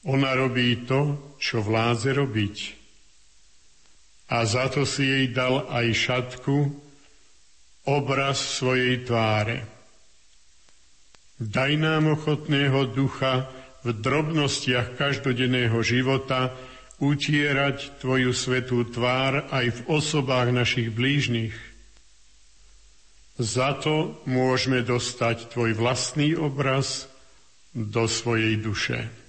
Ona 0.05 0.37
robí 0.37 0.85
to, 0.85 1.35
čo 1.41 1.65
vládze 1.65 2.13
robiť. 2.13 2.57
A 4.33 4.45
za 4.45 4.69
to 4.69 4.85
si 4.85 5.05
jej 5.05 5.27
dal 5.33 5.69
aj 5.69 5.87
šatku, 5.97 6.57
obraz 7.85 8.41
svojej 8.41 9.05
tváre. 9.05 9.65
Daj 11.41 11.73
nám 11.77 12.17
ochotného 12.17 12.89
ducha 12.93 13.49
v 13.85 13.93
drobnostiach 13.93 14.97
každodenného 14.97 15.77
života 15.85 16.57
utierať 17.03 18.01
Tvoju 18.01 18.33
svetú 18.33 18.87
tvár 18.89 19.53
aj 19.53 19.67
v 19.73 19.81
osobách 19.93 20.55
našich 20.55 20.89
blížnych. 20.89 21.53
Za 23.37 23.77
to 23.77 24.17
môžeme 24.25 24.81
dostať 24.81 25.53
Tvoj 25.53 25.77
vlastný 25.77 26.39
obraz 26.39 27.11
do 27.75 28.07
svojej 28.07 28.57
duše. 28.57 29.24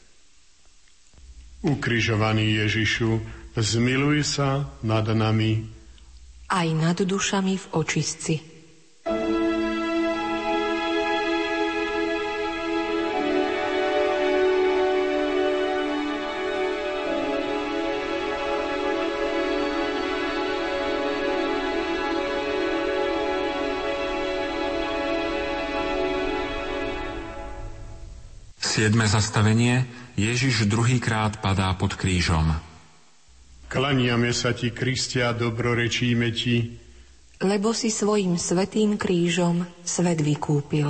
Ukrižovaný 1.66 2.62
Ježišu, 2.62 3.26
zmiluj 3.58 4.22
sa 4.22 4.70
nad 4.86 5.10
nami. 5.10 5.66
Aj 6.46 6.70
nad 6.70 6.94
dušami 7.02 7.58
v 7.58 7.66
očistci. 7.74 8.38
Siedme 28.62 29.10
zastavenie 29.10 30.05
Ježiš 30.16 30.72
druhýkrát 30.72 31.44
padá 31.44 31.76
pod 31.76 32.00
krížom. 32.00 32.56
Klaniame 33.68 34.32
sa 34.32 34.56
ti, 34.56 34.72
Kristia, 34.72 35.36
dobrorečíme 35.36 36.32
ti, 36.32 36.80
lebo 37.44 37.76
si 37.76 37.92
svojim 37.92 38.40
svetým 38.40 38.96
krížom 38.96 39.68
svet 39.84 40.24
vykúpil. 40.24 40.88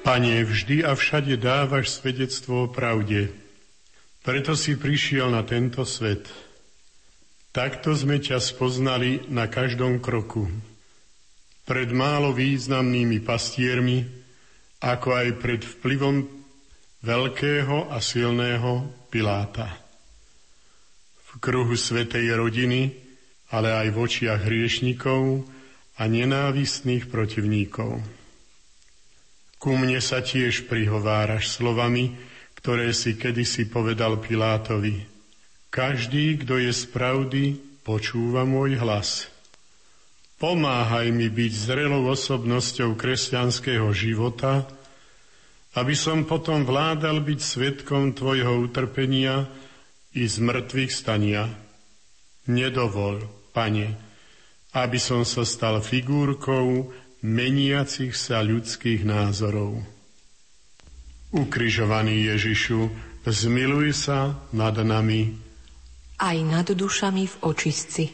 Pane, 0.00 0.34
vždy 0.40 0.88
a 0.88 0.96
všade 0.96 1.36
dávaš 1.36 2.00
svedectvo 2.00 2.64
o 2.64 2.72
pravde. 2.72 3.28
Preto 4.24 4.56
si 4.56 4.72
prišiel 4.80 5.28
na 5.28 5.44
tento 5.44 5.84
svet– 5.84 6.24
Takto 7.56 7.96
sme 7.96 8.20
ťa 8.20 8.36
spoznali 8.36 9.32
na 9.32 9.48
každom 9.48 9.96
kroku. 9.96 10.44
Pred 11.64 11.88
málo 11.88 12.36
významnými 12.36 13.24
pastiermi, 13.24 14.04
ako 14.84 15.08
aj 15.16 15.28
pred 15.40 15.64
vplyvom 15.64 16.28
veľkého 17.00 17.88
a 17.88 17.96
silného 17.96 18.92
Piláta. 19.08 19.72
V 21.32 21.40
kruhu 21.40 21.72
svetej 21.80 22.36
rodiny, 22.36 22.92
ale 23.48 23.72
aj 23.72 23.88
v 23.88 23.96
očiach 24.04 24.44
hriešnikov 24.44 25.48
a 25.96 26.02
nenávistných 26.04 27.08
protivníkov. 27.08 28.04
Ku 29.56 29.72
mne 29.72 30.04
sa 30.04 30.20
tiež 30.20 30.68
prihováraš 30.68 31.56
slovami, 31.56 32.20
ktoré 32.60 32.92
si 32.92 33.16
kedysi 33.16 33.72
povedal 33.72 34.20
Pilátovi– 34.20 35.00
každý, 35.76 36.40
kto 36.40 36.56
je 36.56 36.72
z 36.72 36.82
pravdy, 36.88 37.44
počúva 37.84 38.48
môj 38.48 38.80
hlas. 38.80 39.28
Pomáhaj 40.40 41.12
mi 41.12 41.28
byť 41.28 41.52
zrelou 41.52 42.08
osobnosťou 42.16 42.96
kresťanského 42.96 43.92
života, 43.92 44.64
aby 45.76 45.92
som 45.92 46.24
potom 46.24 46.64
vládal 46.64 47.20
byť 47.20 47.40
svetkom 47.40 48.16
Tvojho 48.16 48.64
utrpenia 48.64 49.44
i 50.16 50.24
z 50.24 50.40
mŕtvych 50.40 50.92
stania. 50.92 51.52
Nedovol, 52.48 53.20
Pane, 53.52 53.92
aby 54.72 54.96
som 54.96 55.28
sa 55.28 55.44
stal 55.44 55.84
figúrkou 55.84 56.88
meniacich 57.20 58.16
sa 58.16 58.40
ľudských 58.40 59.04
názorov. 59.04 59.80
Ukrižovaný 61.36 62.32
Ježišu, 62.32 62.88
zmiluj 63.28 63.92
sa 63.92 64.40
nad 64.56 64.76
nami. 64.80 65.45
Aj 66.16 66.32
nad 66.40 66.64
dušami 66.64 67.28
v 67.28 67.36
očistci. 67.44 68.04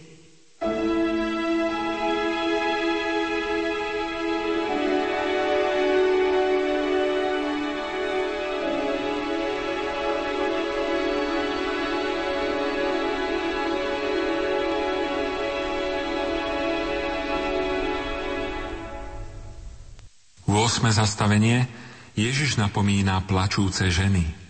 V 20.43 20.55
8. 20.59 20.91
zastavenie 20.91 21.71
Ježiš 22.19 22.59
napomína 22.59 23.23
plačúce 23.23 23.87
ženy. 23.95 24.42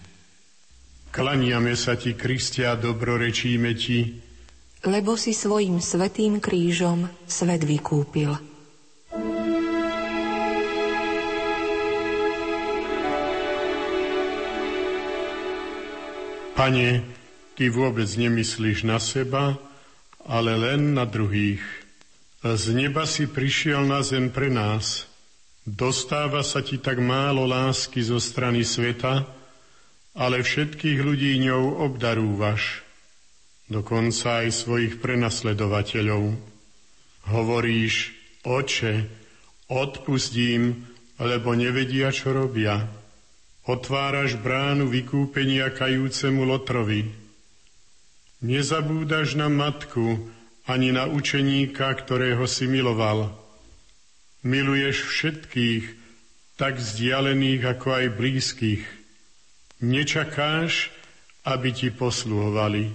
Klaniame 1.12 1.76
sa 1.76 1.92
ti, 1.92 2.16
Kristia, 2.16 2.72
dobrorečíme 2.72 3.76
ti, 3.76 4.16
lebo 4.88 5.14
si 5.14 5.36
svojim 5.36 5.76
svetým 5.78 6.40
krížom 6.40 7.04
svet 7.28 7.62
vykúpil. 7.62 8.32
Pane, 16.56 16.88
ty 17.60 17.64
vôbec 17.68 18.08
nemyslíš 18.08 18.88
na 18.88 18.96
seba, 18.96 19.60
ale 20.24 20.56
len 20.56 20.96
na 20.96 21.04
druhých. 21.04 21.60
Z 22.40 22.72
neba 22.72 23.04
si 23.04 23.28
prišiel 23.28 23.84
na 23.84 24.00
zem 24.00 24.32
pre 24.32 24.48
nás– 24.48 25.04
Dostáva 25.62 26.42
sa 26.42 26.58
ti 26.58 26.74
tak 26.74 26.98
málo 26.98 27.46
lásky 27.46 28.02
zo 28.02 28.18
strany 28.18 28.66
sveta, 28.66 29.22
ale 30.12 30.44
všetkých 30.44 30.98
ľudí 31.00 31.40
ňou 31.40 31.82
obdarúvaš, 31.88 32.84
dokonca 33.68 34.44
aj 34.44 34.48
svojich 34.52 34.94
prenasledovateľov. 35.00 36.36
Hovoríš, 37.32 38.12
oče, 38.44 39.08
odpustím, 39.72 40.84
lebo 41.16 41.56
nevedia, 41.56 42.12
čo 42.12 42.34
robia. 42.34 42.88
Otváraš 43.64 44.36
bránu 44.42 44.90
vykúpenia 44.90 45.70
kajúcemu 45.70 46.42
Lotrovi. 46.42 47.06
Nezabúdaš 48.42 49.38
na 49.38 49.46
matku 49.46 50.28
ani 50.66 50.90
na 50.90 51.06
učeníka, 51.06 51.94
ktorého 51.94 52.42
si 52.50 52.66
miloval– 52.66 53.30
Miluješ 54.42 55.06
všetkých, 55.06 55.84
tak 56.58 56.82
vzdialených 56.82 57.62
ako 57.62 57.88
aj 57.94 58.06
blízkych. 58.18 58.82
Nečakáš, 59.82 60.94
aby 61.42 61.74
ti 61.74 61.90
posluhovali. 61.90 62.94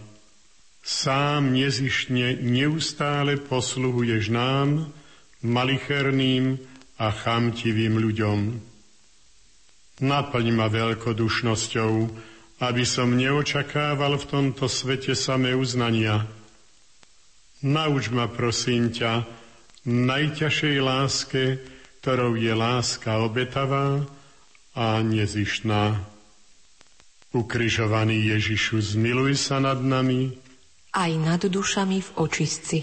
Sám 0.80 1.52
nezišne 1.52 2.40
neustále 2.40 3.36
posluhuješ 3.36 4.32
nám, 4.32 4.88
malicherným 5.44 6.64
a 6.96 7.12
chamtivým 7.12 8.00
ľuďom. 8.00 8.40
Naplň 10.00 10.48
ma 10.56 10.72
veľkodušnosťou, 10.72 11.94
aby 12.64 12.84
som 12.88 13.20
neočakával 13.20 14.16
v 14.16 14.26
tomto 14.26 14.72
svete 14.72 15.12
samé 15.12 15.60
uznania. 15.60 16.24
Nauč 17.68 18.14
ma, 18.16 18.32
prosím 18.32 18.96
ťa, 18.96 19.28
najťažšej 19.84 20.78
láske, 20.80 21.44
ktorou 22.00 22.40
je 22.40 22.54
láska 22.56 23.20
obetavá 23.20 24.08
a 24.72 25.04
nezištná. 25.04 26.16
Ukrižovaný 27.38 28.34
Ježišu, 28.34 28.82
zmiluj 28.98 29.38
sa 29.38 29.62
nad 29.62 29.78
nami, 29.78 30.34
aj 30.98 31.12
nad 31.22 31.42
dušami 31.46 32.02
v 32.02 32.10
očistci. 32.18 32.80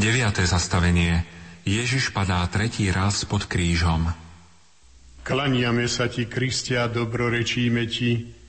Deviaté 0.00 0.48
zastavenie. 0.48 1.39
Ježiš 1.64 2.10
padá 2.10 2.44
tretí 2.48 2.88
raz 2.88 3.24
pod 3.28 3.44
krížom. 3.44 4.10
Klaniame 5.20 5.84
sa 5.86 6.08
ti, 6.08 6.24
Kristia, 6.24 6.88
dobrorečíme 6.88 7.84
ti, 7.86 8.40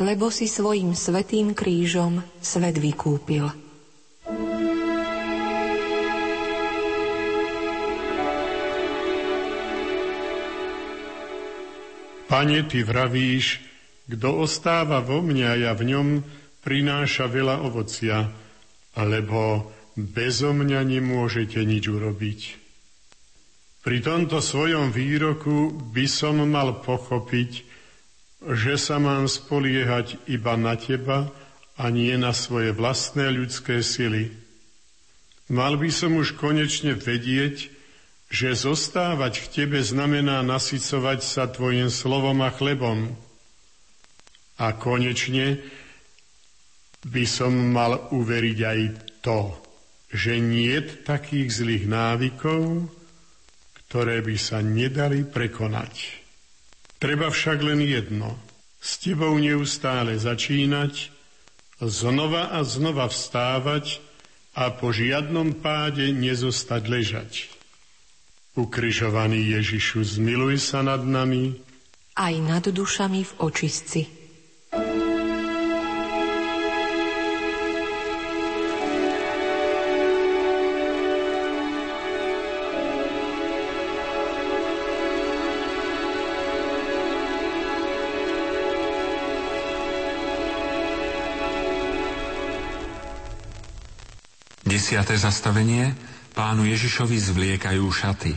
lebo 0.00 0.32
si 0.32 0.48
svojim 0.48 0.96
svetým 0.96 1.52
krížom 1.52 2.24
svet 2.40 2.80
vykúpil. 2.80 3.52
Pane, 12.32 12.64
Ty 12.64 12.80
vravíš, 12.88 13.60
kto 14.08 14.48
ostáva 14.48 15.04
vo 15.04 15.20
mňa 15.20 15.48
a 15.52 15.60
ja 15.68 15.72
v 15.76 15.92
ňom, 15.92 16.08
prináša 16.64 17.28
veľa 17.28 17.60
ovocia, 17.60 18.32
lebo 18.96 19.68
bezo 19.96 20.56
mňa 20.56 20.80
nemôžete 20.86 21.60
nič 21.62 21.88
urobiť. 21.88 22.40
Pri 23.82 23.98
tomto 23.98 24.38
svojom 24.38 24.94
výroku 24.94 25.74
by 25.90 26.06
som 26.06 26.38
mal 26.46 26.80
pochopiť, 26.86 27.66
že 28.42 28.78
sa 28.78 29.02
mám 29.02 29.26
spoliehať 29.26 30.22
iba 30.30 30.54
na 30.54 30.78
teba 30.78 31.30
a 31.74 31.90
nie 31.90 32.14
na 32.14 32.30
svoje 32.30 32.70
vlastné 32.70 33.34
ľudské 33.34 33.82
sily. 33.82 34.30
Mal 35.50 35.74
by 35.76 35.90
som 35.90 36.14
už 36.14 36.38
konečne 36.38 36.94
vedieť, 36.94 37.74
že 38.32 38.56
zostávať 38.56 39.44
v 39.44 39.46
tebe 39.50 39.78
znamená 39.82 40.40
nasycovať 40.40 41.20
sa 41.20 41.50
tvojim 41.50 41.92
slovom 41.92 42.40
a 42.40 42.48
chlebom. 42.48 43.12
A 44.56 44.72
konečne 44.78 45.60
by 47.02 47.24
som 47.26 47.50
mal 47.52 48.08
uveriť 48.14 48.58
aj 48.62 48.80
to, 49.26 49.52
že 50.12 50.36
nie 50.36 50.76
takých 51.08 51.48
zlých 51.48 51.84
návykov, 51.88 52.86
ktoré 53.88 54.20
by 54.20 54.36
sa 54.36 54.60
nedali 54.60 55.24
prekonať. 55.24 56.20
Treba 57.00 57.32
však 57.32 57.58
len 57.64 57.80
jedno, 57.82 58.36
s 58.78 59.00
tebou 59.00 59.34
neustále 59.40 60.14
začínať, 60.14 61.10
znova 61.82 62.54
a 62.54 62.62
znova 62.62 63.10
vstávať 63.10 63.98
a 64.54 64.70
po 64.70 64.92
žiadnom 64.92 65.58
páde 65.58 66.12
nezostať 66.12 66.82
ležať. 66.86 67.32
Ukrižovaný 68.52 69.56
Ježišu, 69.56 70.04
zmiluj 70.04 70.60
sa 70.60 70.84
nad 70.84 71.00
nami, 71.00 71.56
aj 72.12 72.34
nad 72.44 72.64
dušami 72.68 73.24
v 73.24 73.32
očistci. 73.40 74.21
Desiate 94.82 95.14
zastavenie 95.14 95.94
Pánu 96.34 96.66
Ježišovi 96.66 97.14
zvliekajú 97.14 97.86
šaty. 97.86 98.34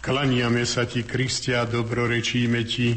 Klaniame 0.00 0.64
sa 0.64 0.88
ti, 0.88 1.04
Kristia, 1.04 1.68
dobrorečíme 1.68 2.64
ti, 2.64 2.96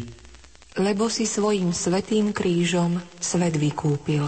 lebo 0.80 1.12
si 1.12 1.28
svojim 1.28 1.76
svetým 1.76 2.32
krížom 2.32 3.04
svet 3.20 3.60
vykúpil. 3.60 4.24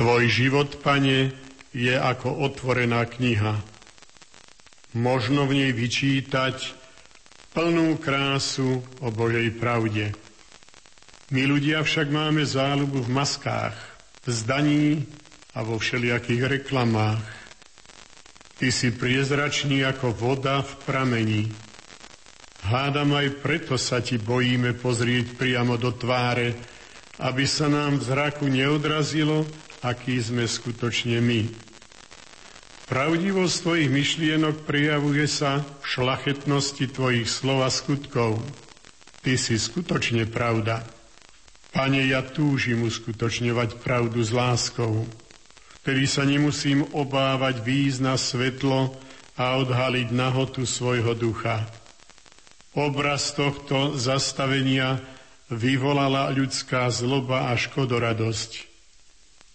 Tvoj 0.00 0.22
život, 0.32 0.80
pane, 0.80 1.36
je 1.76 1.92
ako 1.92 2.32
otvorená 2.40 3.04
kniha. 3.04 3.60
Možno 4.96 5.44
v 5.44 5.60
nej 5.60 5.76
vyčítať 5.76 6.83
plnú 7.54 7.96
krásu 8.02 8.82
o 8.98 9.08
Božej 9.14 9.54
pravde. 9.56 10.10
My 11.30 11.46
ľudia 11.46 11.80
však 11.80 12.10
máme 12.10 12.42
záľubu 12.44 13.06
v 13.06 13.14
maskách, 13.14 13.74
v 14.26 14.28
zdaní 14.28 14.86
a 15.54 15.62
vo 15.62 15.78
všelijakých 15.78 16.60
reklamách. 16.60 17.22
Ty 18.58 18.68
si 18.68 18.90
priezračný 18.90 19.86
ako 19.86 20.12
voda 20.12 20.60
v 20.60 20.72
pramení, 20.84 21.42
Hádam 22.64 23.12
aj 23.12 23.44
preto 23.44 23.76
sa 23.76 24.00
ti 24.00 24.16
bojíme 24.16 24.72
pozrieť 24.80 25.36
priamo 25.36 25.76
do 25.76 25.92
tváre, 25.92 26.56
aby 27.20 27.44
sa 27.44 27.68
nám 27.68 28.00
v 28.00 28.08
zraku 28.08 28.48
neodrazilo, 28.48 29.44
aký 29.84 30.16
sme 30.16 30.48
skutočne 30.48 31.20
my. 31.20 31.63
Pravdivosť 32.84 33.54
tvojich 33.64 33.88
myšlienok 33.88 34.68
prijavuje 34.68 35.24
sa 35.24 35.64
v 35.80 35.84
šlachetnosti 35.88 36.84
tvojich 36.92 37.24
slov 37.24 37.64
a 37.64 37.70
skutkov. 37.72 38.44
Ty 39.24 39.40
si 39.40 39.56
skutočne 39.56 40.28
pravda. 40.28 40.84
Pane, 41.72 42.04
ja 42.04 42.20
túžim 42.20 42.84
uskutočňovať 42.84 43.80
pravdu 43.80 44.20
s 44.20 44.36
láskou, 44.36 45.08
ktorý 45.80 46.04
sa 46.04 46.28
nemusím 46.28 46.84
obávať 46.92 47.64
výjsť 47.64 47.98
na 48.04 48.20
svetlo 48.20 48.92
a 49.40 49.56
odhaliť 49.58 50.12
nahotu 50.12 50.68
svojho 50.68 51.16
ducha. 51.16 51.64
Obraz 52.76 53.32
tohto 53.32 53.96
zastavenia 53.96 55.00
vyvolala 55.48 56.28
ľudská 56.36 56.92
zloba 56.92 57.48
a 57.48 57.56
škodoradosť. 57.56 58.70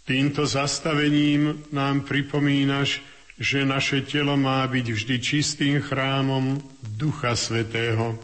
Týmto 0.10 0.50
zastavením 0.50 1.70
nám 1.70 2.10
pripomínaš, 2.10 3.06
že 3.40 3.64
naše 3.64 4.04
telo 4.04 4.36
má 4.36 4.68
byť 4.68 4.86
vždy 4.92 5.16
čistým 5.24 5.80
chrámom 5.80 6.60
Ducha 6.84 7.40
Svetého. 7.40 8.20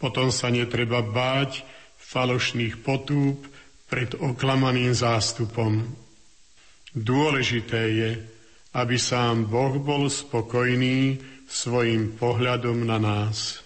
Potom 0.00 0.32
sa 0.32 0.48
netreba 0.48 1.04
báť 1.04 1.60
falošných 2.00 2.80
potúb 2.80 3.44
pred 3.92 4.16
oklamaným 4.16 4.96
zástupom. 4.96 5.84
Dôležité 6.96 7.82
je, 7.92 8.10
aby 8.72 8.96
sám 8.96 9.44
Boh 9.44 9.76
bol 9.76 10.08
spokojný 10.08 11.20
svojim 11.44 12.16
pohľadom 12.16 12.80
na 12.80 12.96
nás. 12.96 13.60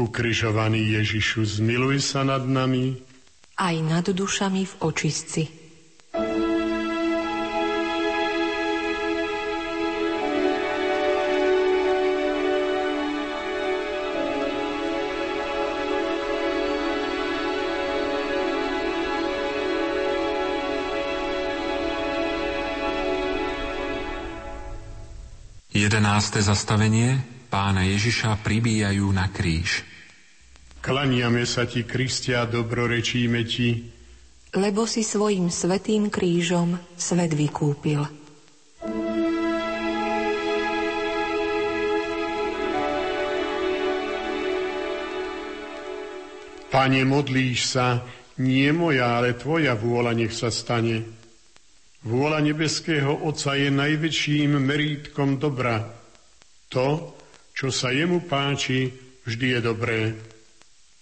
Ukrižovaný 0.00 0.96
Ježišu, 0.96 1.60
zmiluj 1.60 2.00
sa 2.00 2.24
nad 2.24 2.48
nami. 2.48 2.96
Aj 3.60 3.76
nad 3.84 4.08
dušami 4.08 4.64
v 4.64 4.74
očistci. 4.80 5.61
Zastavenie 26.20 27.24
pána 27.48 27.88
Ježiša 27.88 28.44
pribíjajú 28.44 29.08
na 29.12 29.32
kríž. 29.32 29.80
Klaniame 30.82 31.46
sa 31.46 31.64
ti, 31.64 31.86
Kristia, 31.86 32.44
dobrorečíme 32.44 33.40
ti, 33.46 33.86
lebo 34.52 34.84
si 34.84 35.00
svojim 35.00 35.48
svetým 35.48 36.12
krížom 36.12 36.76
svet 36.98 37.32
vykúpil. 37.32 38.04
Pane, 46.72 47.00
modlíš 47.04 47.76
sa, 47.78 48.00
nie 48.40 48.68
moja, 48.72 49.20
ale 49.20 49.36
tvoja 49.36 49.76
vôľa 49.76 50.16
nech 50.16 50.32
sa 50.32 50.48
stane. 50.48 51.04
Vôľa 52.02 52.42
nebeského 52.42 53.22
Otca 53.22 53.54
je 53.54 53.70
najväčším 53.70 54.58
merítkom 54.58 55.38
dobra. 55.38 56.01
To, 56.72 57.12
čo 57.52 57.68
sa 57.68 57.92
jemu 57.92 58.24
páči, 58.24 58.88
vždy 59.28 59.46
je 59.56 59.60
dobré. 59.60 60.00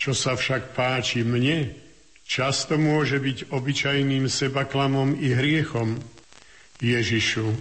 Čo 0.03 0.19
sa 0.19 0.35
však 0.35 0.75
páči 0.75 1.23
mne, 1.23 1.71
často 2.27 2.75
môže 2.75 3.23
byť 3.23 3.55
obyčajným 3.55 4.27
sebaklamom 4.27 5.15
i 5.15 5.31
hriechom. 5.31 6.03
Ježišu, 6.81 7.55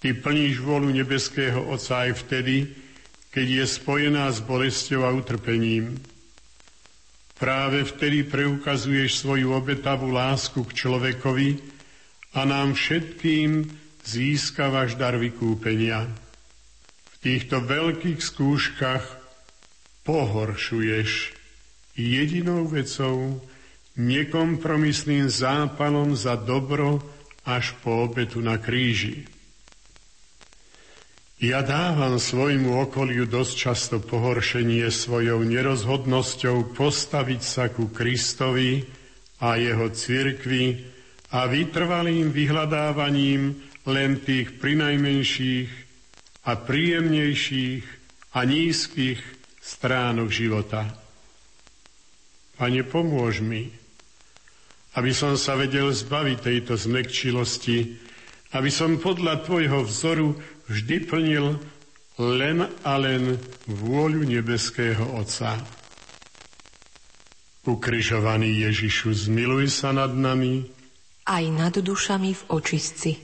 Ty 0.00 0.08
plníš 0.20 0.60
volu 0.60 0.92
nebeského 0.92 1.64
Otca 1.68 2.08
aj 2.08 2.24
vtedy, 2.24 2.68
keď 3.32 3.46
je 3.60 3.64
spojená 3.66 4.30
s 4.30 4.40
bolesťou 4.44 5.04
a 5.04 5.10
utrpením. 5.12 6.00
Práve 7.34 7.82
vtedy 7.82 8.22
preukazuješ 8.22 9.20
svoju 9.20 9.52
obetavú 9.52 10.12
lásku 10.12 10.62
k 10.64 10.76
človekovi 10.76 11.50
a 12.36 12.46
nám 12.46 12.78
všetkým 12.78 13.66
získavaš 14.06 14.94
dar 14.94 15.18
vykúpenia 15.18 16.23
týchto 17.24 17.64
veľkých 17.64 18.20
skúškach 18.20 19.04
pohoršuješ 20.04 21.32
jedinou 21.96 22.68
vecou, 22.68 23.40
nekompromisným 23.96 25.32
zápalom 25.32 26.12
za 26.12 26.36
dobro 26.36 27.00
až 27.48 27.72
po 27.80 28.04
obetu 28.04 28.44
na 28.44 28.60
kríži. 28.60 29.24
Ja 31.40 31.64
dávam 31.64 32.20
svojmu 32.20 32.88
okoliu 32.88 33.24
dosť 33.24 33.54
často 33.56 33.96
pohoršenie 34.00 34.86
svojou 34.92 35.44
nerozhodnosťou 35.44 36.76
postaviť 36.76 37.40
sa 37.40 37.72
ku 37.72 37.88
Kristovi 37.88 38.84
a 39.40 39.56
jeho 39.56 39.88
cirkvi 39.92 40.88
a 41.32 41.44
vytrvalým 41.48 42.32
vyhľadávaním 42.32 43.56
len 43.84 44.10
tých 44.24 44.56
prinajmenších 44.56 45.83
a 46.44 46.52
príjemnejších 46.54 47.84
a 48.36 48.40
nízkych 48.44 49.20
stránok 49.64 50.28
života. 50.28 50.92
Pane, 52.54 52.84
pomôž 52.86 53.40
mi, 53.40 53.72
aby 54.94 55.10
som 55.10 55.34
sa 55.34 55.58
vedel 55.58 55.90
zbaviť 55.90 56.38
tejto 56.38 56.78
zmekčilosti, 56.78 57.98
aby 58.54 58.70
som 58.70 59.02
podľa 59.02 59.42
Tvojho 59.42 59.82
vzoru 59.88 60.28
vždy 60.70 60.96
plnil 61.10 61.46
len 62.20 62.70
a 62.86 62.92
len 63.00 63.34
vôľu 63.66 64.22
nebeského 64.22 65.02
Otca. 65.18 65.58
Ukrižovaný 67.64 68.68
Ježišu, 68.68 69.26
zmiluj 69.26 69.72
sa 69.72 69.90
nad 69.90 70.12
nami, 70.12 70.68
aj 71.24 71.44
nad 71.48 71.72
dušami 71.72 72.36
v 72.36 72.42
očistci. 72.52 73.23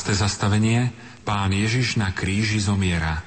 12. 0.00 0.16
zastavenie 0.16 0.96
Pán 1.28 1.52
Ježiš 1.52 2.00
na 2.00 2.08
kríži 2.08 2.56
zomiera. 2.56 3.20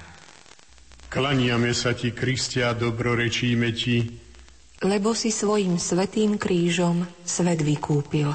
Klaniame 1.05 1.69
sa 1.69 1.93
ti, 1.93 2.09
Kristia, 2.09 2.73
dobrorečíme 2.73 3.69
ti, 3.77 4.09
lebo 4.81 5.13
si 5.13 5.29
svojim 5.29 5.77
svetým 5.77 6.41
krížom 6.41 7.05
svet 7.21 7.61
vykúpil. 7.61 8.33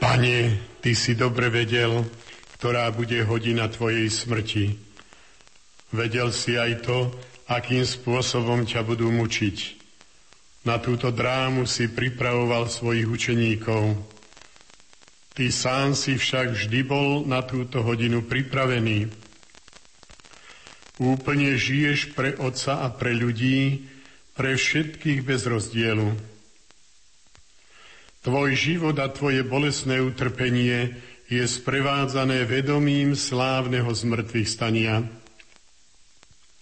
Pane, 0.00 0.36
Ty 0.80 0.92
si 0.96 1.12
dobre 1.12 1.52
vedel, 1.52 2.00
ktorá 2.56 2.88
bude 2.96 3.20
hodina 3.28 3.68
Tvojej 3.68 4.08
smrti. 4.08 4.72
Vedel 5.92 6.32
si 6.32 6.56
aj 6.56 6.80
to, 6.80 7.12
akým 7.44 7.84
spôsobom 7.84 8.64
ťa 8.64 8.88
budú 8.88 9.12
mučiť. 9.12 9.81
Na 10.62 10.78
túto 10.78 11.10
drámu 11.10 11.66
si 11.66 11.90
pripravoval 11.90 12.70
svojich 12.70 13.10
učeníkov. 13.10 13.98
Ty 15.34 15.44
sám 15.50 15.98
si 15.98 16.14
však 16.14 16.54
vždy 16.54 16.80
bol 16.86 17.26
na 17.26 17.42
túto 17.42 17.82
hodinu 17.82 18.22
pripravený. 18.22 19.10
Úplne 21.02 21.58
žiješ 21.58 22.14
pre 22.14 22.38
Otca 22.38 22.86
a 22.86 22.94
pre 22.94 23.10
ľudí, 23.10 23.90
pre 24.38 24.54
všetkých 24.54 25.26
bez 25.26 25.50
rozdielu. 25.50 26.14
Tvoj 28.22 28.54
život 28.54 28.94
a 29.02 29.10
tvoje 29.10 29.42
bolesné 29.42 29.98
utrpenie 29.98 30.94
je 31.26 31.42
sprevádzané 31.42 32.46
vedomím 32.46 33.18
slávneho 33.18 33.90
zmrtvých 33.90 34.46
stania. 34.46 35.02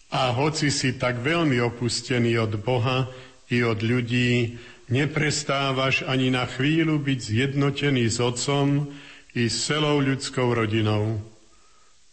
A 0.09 0.33
hoci 0.33 0.73
si 0.73 0.97
tak 0.97 1.21
veľmi 1.21 1.61
opustený 1.61 2.41
od 2.41 2.57
Boha 2.65 3.13
i 3.51 3.67
od 3.67 3.83
ľudí, 3.83 4.57
neprestávaš 4.91 6.07
ani 6.07 6.31
na 6.31 6.47
chvíľu 6.47 7.03
byť 7.03 7.19
zjednotený 7.19 8.07
s 8.07 8.19
Otcom 8.23 8.87
i 9.35 9.51
s 9.51 9.67
celou 9.67 9.99
ľudskou 9.99 10.55
rodinou. 10.55 11.19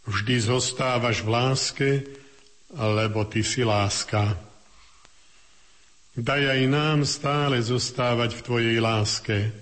Vždy 0.09 0.35
zostávaš 0.41 1.21
v 1.21 1.29
láske, 1.29 1.89
lebo 2.73 3.25
ty 3.29 3.45
si 3.45 3.61
láska. 3.61 4.37
Daj 6.17 6.43
aj 6.57 6.61
nám 6.65 7.05
stále 7.05 7.61
zostávať 7.61 8.33
v 8.33 8.41
Tvojej 8.41 8.77
láske, 8.81 9.53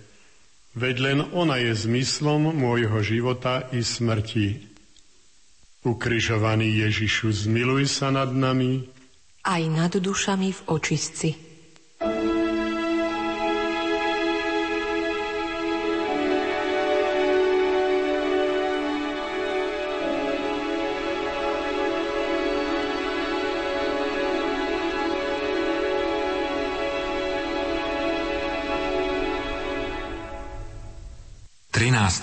veď 0.72 0.96
len 1.04 1.20
ona 1.36 1.60
je 1.60 1.76
zmyslom 1.76 2.56
môjho 2.56 3.04
života 3.04 3.68
i 3.76 3.84
smrti. 3.84 4.64
Ukrižovaný 5.84 6.88
Ježišu, 6.88 7.46
zmiluj 7.46 7.92
sa 7.92 8.10
nad 8.10 8.32
nami, 8.32 8.96
aj 9.46 9.64
nad 9.70 9.94
dušami 9.94 10.50
v 10.50 10.62
očistci. 10.74 11.45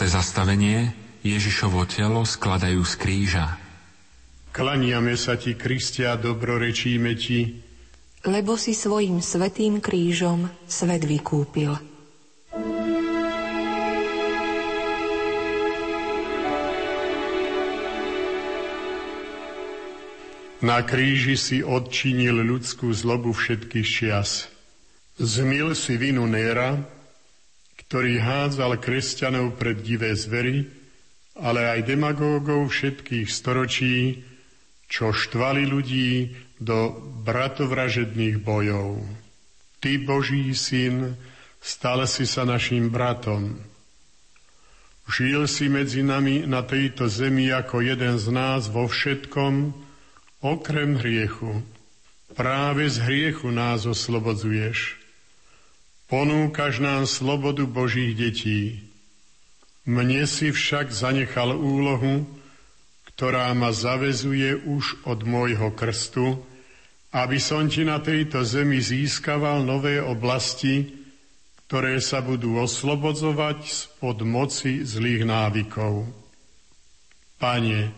13. 0.02 0.18
zastavenie 0.18 0.90
Ježišovo 1.22 1.86
telo 1.86 2.26
skladajú 2.26 2.82
z 2.82 2.94
kríža. 2.98 3.54
Klaniame 4.50 5.14
sa 5.14 5.38
ti, 5.38 5.54
Kristia, 5.54 6.18
dobrorečíme 6.18 7.14
ti, 7.14 7.62
lebo 8.26 8.58
si 8.58 8.74
svojim 8.74 9.22
svetým 9.22 9.78
krížom 9.78 10.50
svet 10.66 11.06
vykúpil. 11.06 11.78
Na 20.66 20.82
kríži 20.82 21.38
si 21.38 21.62
odčinil 21.62 22.42
ľudskú 22.42 22.90
zlobu 22.90 23.30
všetkých 23.30 23.86
čias. 23.86 24.50
Zmil 25.22 25.78
si 25.78 25.94
vinu 25.94 26.26
Néra, 26.26 26.90
ktorý 27.92 28.24
hádzal 28.24 28.80
kresťanov 28.80 29.60
pred 29.60 29.84
divé 29.84 30.16
zvery, 30.16 30.64
ale 31.36 31.76
aj 31.76 31.92
demagógov 31.92 32.72
všetkých 32.72 33.28
storočí, 33.28 34.24
čo 34.88 35.12
štvali 35.12 35.68
ľudí 35.68 36.32
do 36.56 36.88
bratovražedných 37.20 38.40
bojov. 38.40 38.96
Ty, 39.84 40.08
Boží 40.08 40.56
syn, 40.56 41.20
stal 41.60 42.08
si 42.08 42.24
sa 42.24 42.48
našim 42.48 42.88
bratom. 42.88 43.60
Žil 45.12 45.44
si 45.44 45.68
medzi 45.68 46.00
nami 46.00 46.48
na 46.48 46.64
tejto 46.64 47.12
zemi 47.12 47.52
ako 47.52 47.84
jeden 47.84 48.16
z 48.16 48.26
nás 48.32 48.72
vo 48.72 48.88
všetkom, 48.88 49.76
okrem 50.40 50.96
hriechu. 50.96 51.60
Práve 52.32 52.88
z 52.88 53.04
hriechu 53.04 53.52
nás 53.52 53.84
oslobodzuješ. 53.84 55.01
Ponúkaš 56.12 56.84
nám 56.84 57.08
slobodu 57.08 57.64
Božích 57.64 58.12
detí. 58.12 58.84
Mne 59.88 60.28
si 60.28 60.52
však 60.52 60.92
zanechal 60.92 61.56
úlohu, 61.56 62.28
ktorá 63.08 63.48
ma 63.56 63.72
zavezuje 63.72 64.60
už 64.60 65.08
od 65.08 65.24
môjho 65.24 65.72
krstu, 65.72 66.36
aby 67.16 67.40
som 67.40 67.64
ti 67.64 67.88
na 67.88 67.96
tejto 67.96 68.44
zemi 68.44 68.84
získaval 68.84 69.64
nové 69.64 70.04
oblasti, 70.04 70.92
ktoré 71.64 71.96
sa 72.04 72.20
budú 72.20 72.60
oslobodzovať 72.60 73.72
spod 73.72 74.20
moci 74.28 74.84
zlých 74.84 75.24
návykov. 75.24 76.12
Pane, 77.40 77.88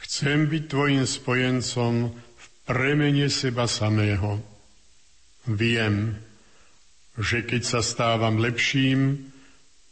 chcem 0.00 0.48
byť 0.48 0.62
tvojim 0.72 1.04
spojencom 1.04 2.16
v 2.16 2.44
premene 2.64 3.28
seba 3.28 3.68
samého. 3.68 4.40
Viem, 5.44 6.16
že 7.18 7.44
keď 7.44 7.62
sa 7.64 7.80
stávam 7.84 8.40
lepším, 8.40 9.28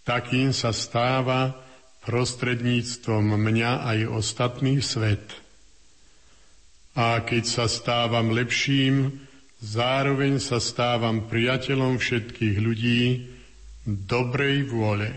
takým 0.08 0.56
sa 0.56 0.72
stáva 0.72 1.56
prostredníctvom 2.04 3.36
mňa 3.36 3.72
aj 3.84 3.98
ostatný 4.08 4.80
svet. 4.80 5.22
A 6.96 7.20
keď 7.22 7.44
sa 7.46 7.66
stávam 7.70 8.32
lepším, 8.34 9.20
zároveň 9.60 10.40
sa 10.40 10.58
stávam 10.58 11.28
priateľom 11.28 12.00
všetkých 12.00 12.56
ľudí 12.58 13.02
dobrej 13.84 14.66
vôle. 14.68 15.12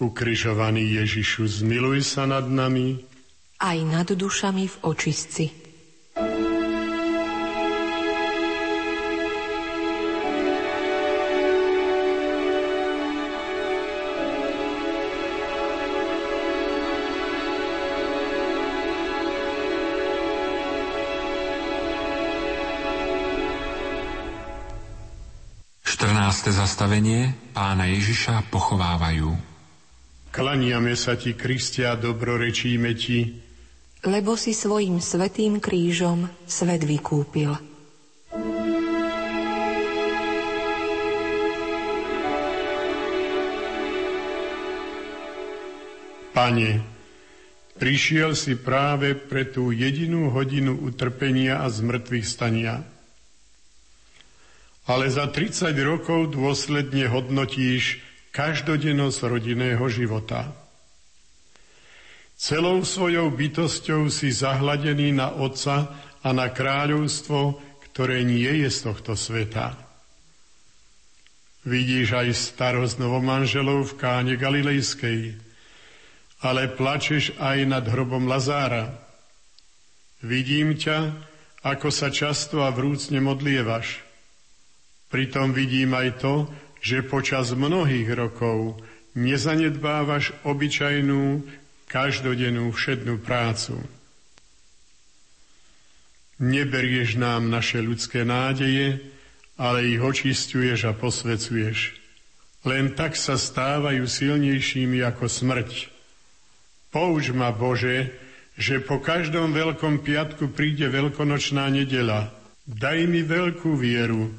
Ukrižovaný 0.00 0.96
Ježišu, 1.04 1.60
zmiluj 1.60 2.08
sa 2.08 2.24
nad 2.24 2.48
nami, 2.48 3.10
aj 3.60 3.78
nad 3.84 4.08
dušami 4.08 4.64
v 4.64 4.76
očistci. 4.88 5.44
14. 26.50 26.66
zastavenie 26.66 27.30
pána 27.54 27.86
Ježiša 27.86 28.50
pochovávajú. 28.50 29.38
Klaniame 30.34 30.98
sa 30.98 31.14
ti, 31.14 31.38
Kristia, 31.38 31.94
dobrorečíme 31.94 32.90
ti, 32.98 33.38
lebo 34.02 34.34
si 34.34 34.50
svojim 34.50 34.98
svetým 34.98 35.62
krížom 35.62 36.26
svet 36.50 36.82
vykúpil. 36.82 37.54
Pane, 46.34 46.70
prišiel 47.78 48.34
si 48.34 48.58
práve 48.58 49.14
pre 49.14 49.46
tú 49.46 49.70
jedinú 49.70 50.34
hodinu 50.34 50.82
utrpenia 50.82 51.62
a 51.62 51.70
zmrtvých 51.70 52.26
stania– 52.26 52.82
ale 54.90 55.06
za 55.06 55.30
30 55.30 55.70
rokov 55.86 56.34
dôsledne 56.34 57.06
hodnotíš 57.06 58.02
každodennosť 58.34 59.18
rodinného 59.22 59.86
života. 59.86 60.50
Celou 62.34 62.82
svojou 62.82 63.30
bytosťou 63.30 64.10
si 64.10 64.34
zahladený 64.34 65.14
na 65.14 65.30
Otca 65.38 65.94
a 66.26 66.28
na 66.34 66.50
kráľovstvo, 66.50 67.62
ktoré 67.86 68.26
nie 68.26 68.66
je 68.66 68.68
z 68.72 68.90
tohto 68.90 69.14
sveta. 69.14 69.78
Vidíš 71.62 72.16
aj 72.16 72.28
starosť 72.34 72.98
novomanželov 72.98 73.94
v 73.94 73.96
káne 74.00 74.34
Galilejskej, 74.34 75.38
ale 76.42 76.66
plačeš 76.66 77.38
aj 77.38 77.58
nad 77.62 77.84
hrobom 77.86 78.26
Lazára. 78.26 78.90
Vidím 80.24 80.74
ťa, 80.74 81.14
ako 81.62 81.94
sa 81.94 82.10
často 82.10 82.66
a 82.66 82.74
vrúcne 82.74 83.22
modlievaš– 83.22 83.86
Pritom 85.10 85.50
vidím 85.50 85.92
aj 85.92 86.22
to, 86.22 86.34
že 86.80 87.04
počas 87.04 87.52
mnohých 87.52 88.08
rokov 88.14 88.78
nezanedbávaš 89.18 90.32
obyčajnú, 90.46 91.42
každodennú 91.90 92.70
všednú 92.70 93.18
prácu. 93.18 93.82
Neberieš 96.40 97.20
nám 97.20 97.50
naše 97.50 97.82
ľudské 97.82 98.22
nádeje, 98.22 99.02
ale 99.60 99.92
ich 99.92 100.00
očistuješ 100.00 100.88
a 100.88 100.96
posvecuješ. 100.96 102.00
Len 102.64 102.94
tak 102.96 103.18
sa 103.18 103.36
stávajú 103.36 104.06
silnejšími 104.08 105.04
ako 105.04 105.26
smrť. 105.28 105.90
Pouč 106.94 107.34
ma, 107.34 107.52
Bože, 107.52 108.14
že 108.56 108.80
po 108.80 109.02
každom 109.02 109.52
veľkom 109.52 110.00
piatku 110.00 110.52
príde 110.54 110.88
veľkonočná 110.88 111.68
nedela. 111.68 112.32
Daj 112.64 113.04
mi 113.04 113.20
veľkú 113.20 113.76
vieru, 113.76 114.32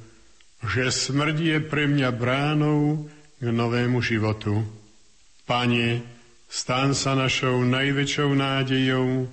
že 0.65 0.93
smrť 0.93 1.37
je 1.37 1.57
pre 1.61 1.89
mňa 1.89 2.09
bránou 2.13 3.09
k 3.41 3.45
novému 3.49 4.01
životu. 4.01 4.61
Pane, 5.49 6.05
stan 6.45 6.93
sa 6.93 7.17
našou 7.17 7.65
najväčšou 7.65 8.29
nádejou, 8.31 9.25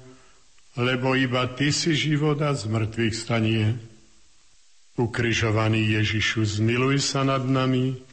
lebo 0.78 1.08
iba 1.14 1.44
Ty 1.52 1.68
si 1.74 1.92
život 1.92 2.40
a 2.40 2.56
z 2.56 2.66
mŕtvych 2.70 3.14
stanie. 3.14 3.76
Ukrižovaný 4.98 5.94
Ježišu, 5.94 6.58
zmiluj 6.58 6.98
sa 7.04 7.22
nad 7.22 7.46
nami, 7.46 8.08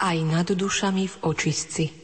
aj 0.00 0.18
nad 0.24 0.48
dušami 0.48 1.04
v 1.04 1.16
očistci. 1.28 1.99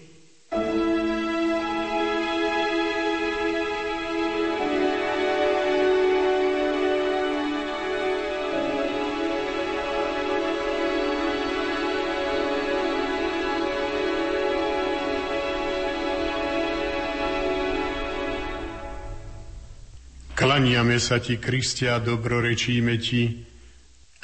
Klaniame 20.77 21.01
sa 21.01 21.16
ti, 21.16 21.41
Kristia, 21.41 21.97
dobrorečíme 22.05 23.01
ti, 23.01 23.33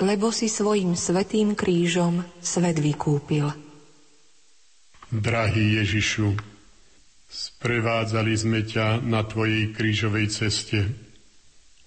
lebo 0.04 0.28
si 0.28 0.52
svojim 0.52 0.92
svetým 0.92 1.56
krížom 1.56 2.20
svet 2.44 2.76
vykúpil. 2.76 3.48
Drahý 5.08 5.80
Ježišu, 5.80 6.36
sprevádzali 7.32 8.36
sme 8.36 8.60
ťa 8.68 9.00
na 9.00 9.24
Tvojej 9.24 9.72
krížovej 9.72 10.28
ceste. 10.28 10.92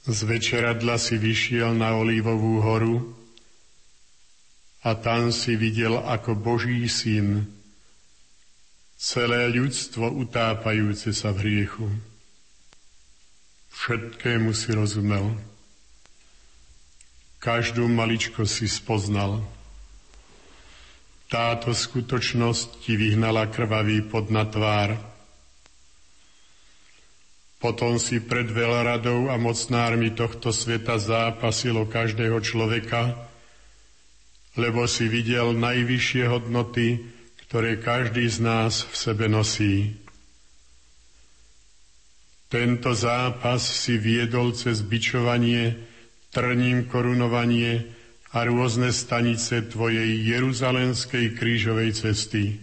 Z 0.10 0.20
večeradla 0.26 0.98
si 0.98 1.22
vyšiel 1.22 1.78
na 1.78 2.02
Olívovú 2.02 2.58
horu 2.66 3.14
a 4.82 4.98
tam 4.98 5.30
si 5.30 5.54
videl 5.62 5.94
ako 5.94 6.42
Boží 6.42 6.90
syn 6.90 7.46
celé 8.98 9.46
ľudstvo 9.46 10.10
utápajúce 10.10 11.14
sa 11.14 11.30
v 11.30 11.54
hriechu. 11.54 12.15
Všetkému 13.76 14.56
si 14.56 14.72
rozumel. 14.72 15.36
Každú 17.44 17.86
maličko 17.86 18.48
si 18.48 18.66
spoznal. 18.66 19.44
Táto 21.30 21.76
skutočnosť 21.76 22.82
ti 22.88 22.96
vyhnala 22.96 23.52
krvavý 23.52 24.02
pod 24.08 24.32
na 24.32 24.48
tvár. 24.48 24.96
Potom 27.60 27.98
si 27.98 28.22
pred 28.22 28.46
veľradou 28.46 29.28
a 29.30 29.36
mocnármi 29.42 30.14
tohto 30.14 30.54
sveta 30.54 31.02
zápasilo 31.02 31.90
každého 31.90 32.38
človeka, 32.42 33.18
lebo 34.56 34.88
si 34.88 35.10
videl 35.12 35.52
najvyššie 35.58 36.24
hodnoty, 36.30 37.04
ktoré 37.46 37.82
každý 37.82 38.30
z 38.30 38.38
nás 38.42 38.88
v 38.88 38.94
sebe 38.96 39.26
nosí. 39.28 40.05
Tento 42.56 42.96
zápas 42.96 43.60
si 43.60 44.00
viedol 44.00 44.56
cez 44.56 44.80
bičovanie, 44.80 45.76
trním 46.32 46.88
korunovanie 46.88 47.84
a 48.32 48.48
rôzne 48.48 48.96
stanice 48.96 49.68
Tvojej 49.68 50.24
jeruzalemskej 50.24 51.36
krížovej 51.36 52.00
cesty. 52.00 52.56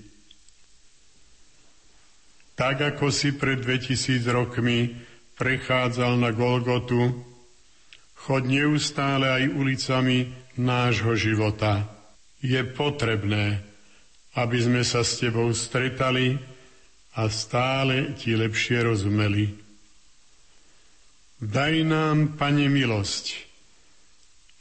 Tak 2.57 2.97
ako 2.97 3.13
si 3.13 3.37
pred 3.37 3.61
2000 3.61 4.25
rokmi 4.33 4.97
prechádzal 5.37 6.17
na 6.17 6.33
Golgotu, 6.33 7.13
chod 8.17 8.49
neustále 8.49 9.29
aj 9.29 9.53
ulicami 9.53 10.33
nášho 10.57 11.13
života. 11.21 11.85
Je 12.41 12.65
potrebné, 12.65 13.61
aby 14.41 14.57
sme 14.57 14.89
sa 14.89 15.05
s 15.05 15.21
Tebou 15.21 15.53
stretali 15.53 16.41
a 17.13 17.29
stále 17.29 18.17
Ti 18.17 18.41
lepšie 18.41 18.89
rozumeli. 18.89 19.62
Daj 21.43 21.75
nám, 21.83 22.39
Pane, 22.39 22.71
milosť, 22.71 23.35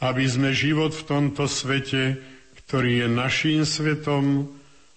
aby 0.01 0.25
sme 0.25 0.49
život 0.49 0.97
v 0.97 1.05
tomto 1.05 1.45
svete, 1.45 2.17
ktorý 2.65 3.05
je 3.05 3.07
naším 3.07 3.61
svetom, 3.69 4.49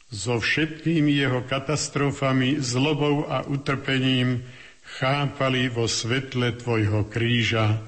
so 0.08 0.40
všetkými 0.40 1.12
jeho 1.12 1.44
katastrofami, 1.44 2.56
zlobou 2.62 3.28
a 3.28 3.44
utrpením 3.44 4.48
chápali 4.96 5.68
vo 5.68 5.84
svetle 5.84 6.56
Tvojho 6.56 7.04
kríža. 7.10 7.82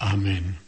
Amen. 0.00 0.67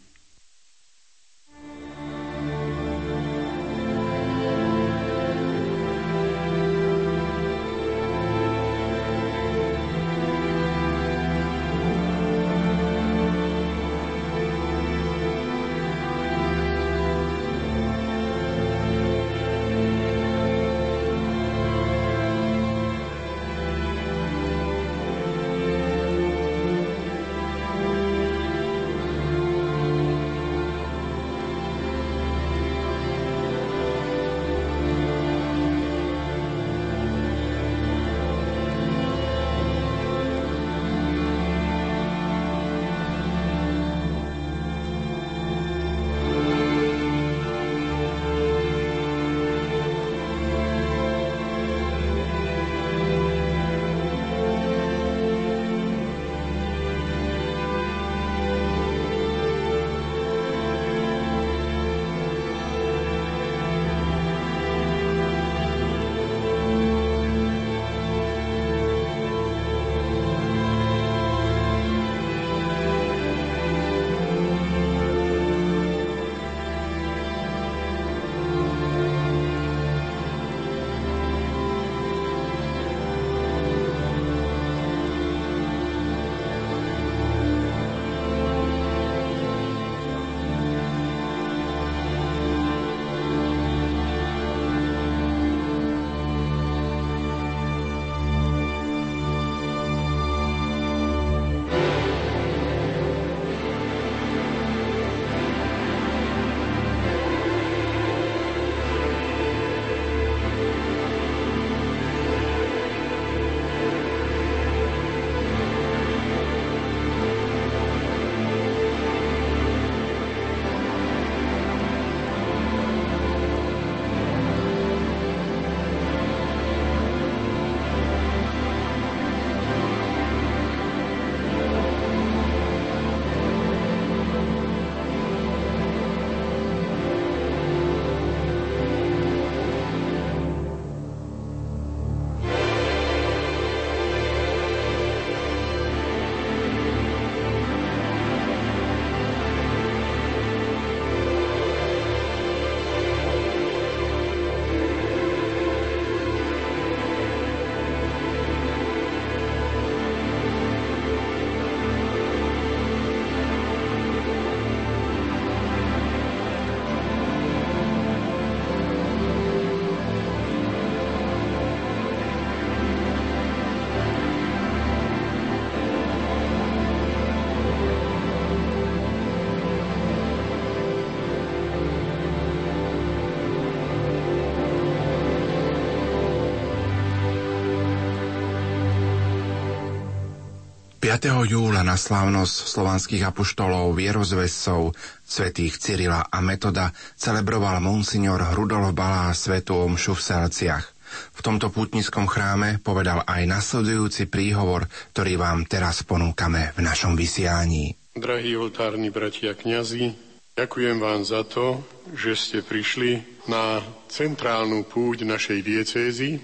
Júla 191.19 191.83
na 191.83 191.99
slávnosť 191.99 192.55
slovanských 192.71 193.35
apoštolov, 193.35 193.99
vierozvescov, 193.99 194.95
svetých 195.27 195.83
Cyrila 195.83 196.23
a 196.23 196.39
Metoda 196.39 196.95
celebroval 197.19 197.83
monsignor 197.83 198.39
Rudolf 198.55 198.95
Balá 198.95 199.35
svetu 199.35 199.75
omšu 199.75 200.15
v 200.15 200.23
Selciach. 200.23 200.87
V 201.35 201.41
tomto 201.43 201.75
pútnickom 201.75 202.31
chráme 202.31 202.79
povedal 202.79 203.27
aj 203.27 203.43
nasledujúci 203.43 204.31
príhovor, 204.31 204.87
ktorý 205.11 205.35
vám 205.35 205.67
teraz 205.67 206.07
ponúkame 206.07 206.71
v 206.79 206.87
našom 206.87 207.19
vysianí. 207.19 207.99
Drahí 208.15 208.55
oltárni 208.55 209.11
bratia 209.11 209.59
kňazi, 209.59 210.15
ďakujem 210.55 211.03
vám 211.03 211.27
za 211.27 211.43
to, 211.43 211.83
že 212.15 212.39
ste 212.39 212.59
prišli 212.63 213.43
na 213.51 213.83
centrálnu 214.07 214.87
púť 214.87 215.27
našej 215.27 215.59
diecézy, 215.67 216.39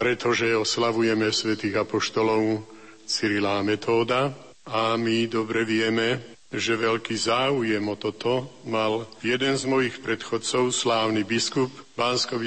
pretože 0.00 0.56
oslavujeme 0.56 1.28
svätých 1.28 1.84
apoštolov 1.84 2.75
Cyrila 3.06 3.62
Metóda. 3.62 4.34
A 4.66 4.98
my 4.98 5.30
dobre 5.30 5.62
vieme, 5.62 6.34
že 6.50 6.74
veľký 6.74 7.14
záujem 7.14 7.86
o 7.86 7.94
toto 7.94 8.50
mal 8.66 9.06
jeden 9.22 9.54
z 9.54 9.62
mojich 9.70 10.02
predchodcov, 10.02 10.74
slávny 10.74 11.22
biskup, 11.22 11.70
bánsko 11.94 12.42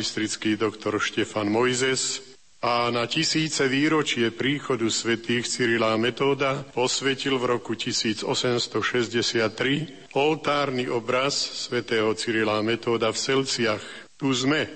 doktor 0.59 0.99
Štefan 0.99 1.47
Mojzes, 1.47 2.27
a 2.59 2.91
na 2.91 3.07
tisíce 3.07 3.71
výročie 3.71 4.35
príchodu 4.35 4.83
svätých 4.91 5.47
Cyrila 5.47 5.95
Metóda 5.95 6.67
posvetil 6.75 7.39
v 7.39 7.55
roku 7.55 7.71
1863 7.71 10.11
oltárny 10.11 10.91
obraz 10.91 11.39
svätého 11.39 12.11
Cyrila 12.19 12.59
Metóda 12.59 13.15
v 13.15 13.17
Selciach. 13.17 13.79
Tu 14.19 14.35
sme, 14.35 14.67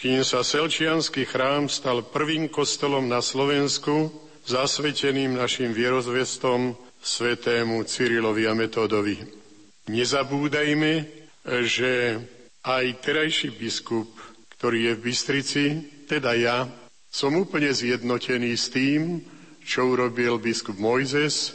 kým 0.00 0.24
sa 0.24 0.40
Selčianský 0.40 1.28
chrám 1.28 1.68
stal 1.68 2.08
prvým 2.08 2.48
kostolom 2.48 3.04
na 3.04 3.20
Slovensku, 3.20 4.24
zasveteným 4.46 5.34
našim 5.34 5.74
vierozvestom 5.74 6.78
svetému 7.02 7.82
Cyrilovi 7.82 8.46
a 8.46 8.54
Metódovi. 8.54 9.18
Nezabúdajme, 9.90 10.92
že 11.66 12.18
aj 12.66 12.84
terajší 13.02 13.54
biskup, 13.54 14.10
ktorý 14.58 14.90
je 14.90 14.92
v 14.98 15.02
Bystrici, 15.02 15.64
teda 16.06 16.34
ja, 16.38 16.66
som 17.10 17.34
úplne 17.34 17.70
zjednotený 17.70 18.54
s 18.54 18.70
tým, 18.70 19.22
čo 19.66 19.94
urobil 19.94 20.38
biskup 20.38 20.78
Mojzes 20.78 21.54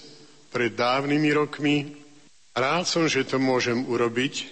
pred 0.52 0.76
dávnymi 0.76 1.32
rokmi. 1.32 1.96
Rád 2.52 2.84
som, 2.84 3.04
že 3.08 3.24
to 3.24 3.40
môžem 3.40 3.88
urobiť, 3.88 4.52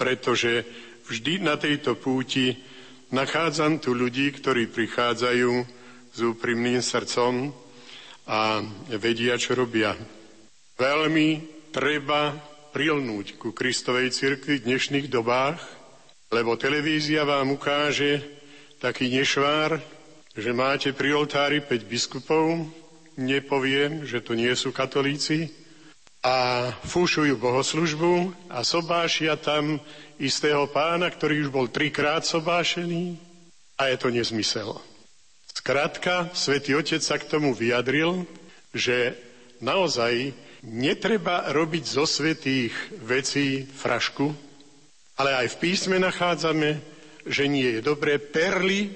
pretože 0.00 0.64
vždy 1.04 1.44
na 1.44 1.60
tejto 1.60 2.00
púti 2.00 2.56
nachádzam 3.12 3.76
tu 3.76 3.92
ľudí, 3.92 4.32
ktorí 4.32 4.72
prichádzajú 4.72 5.52
s 6.14 6.18
úprimným 6.24 6.80
srdcom, 6.80 7.63
a 8.24 8.64
vedia, 8.96 9.36
čo 9.36 9.56
robia. 9.56 9.96
Veľmi 10.80 11.44
treba 11.70 12.34
prilnúť 12.74 13.38
ku 13.38 13.54
Kristovej 13.54 14.10
cirkvi 14.10 14.58
v 14.58 14.66
dnešných 14.66 15.06
dobách, 15.06 15.60
lebo 16.34 16.58
televízia 16.58 17.22
vám 17.22 17.54
ukáže 17.54 18.24
taký 18.82 19.06
nešvár, 19.12 19.78
že 20.34 20.50
máte 20.50 20.90
pri 20.90 21.14
oltári 21.14 21.62
5 21.62 21.86
biskupov, 21.86 22.66
nepoviem, 23.14 24.02
že 24.02 24.18
to 24.18 24.34
nie 24.34 24.50
sú 24.58 24.74
katolíci, 24.74 25.46
a 26.24 26.72
fúšujú 26.88 27.36
bohoslužbu 27.36 28.32
a 28.48 28.64
sobášia 28.64 29.36
tam 29.36 29.76
istého 30.16 30.64
pána, 30.72 31.12
ktorý 31.12 31.44
už 31.44 31.50
bol 31.52 31.68
trikrát 31.68 32.24
sobášený 32.24 33.20
a 33.76 33.92
je 33.92 33.96
to 34.00 34.08
nezmysel. 34.08 34.80
Skrátka, 35.64 36.28
svätý 36.36 36.76
Otec 36.76 37.00
sa 37.00 37.16
k 37.16 37.24
tomu 37.24 37.56
vyjadril, 37.56 38.28
že 38.76 39.16
naozaj 39.64 40.36
netreba 40.60 41.48
robiť 41.56 41.84
zo 41.88 42.04
svetých 42.04 42.76
vecí 43.00 43.64
frašku, 43.64 44.28
ale 45.16 45.40
aj 45.40 45.56
v 45.56 45.60
písme 45.64 45.96
nachádzame, 45.96 46.84
že 47.24 47.48
nie 47.48 47.64
je 47.64 47.80
dobré 47.80 48.20
perly 48.20 48.92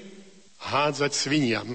hádzať 0.61 1.09
sviniam. 1.09 1.73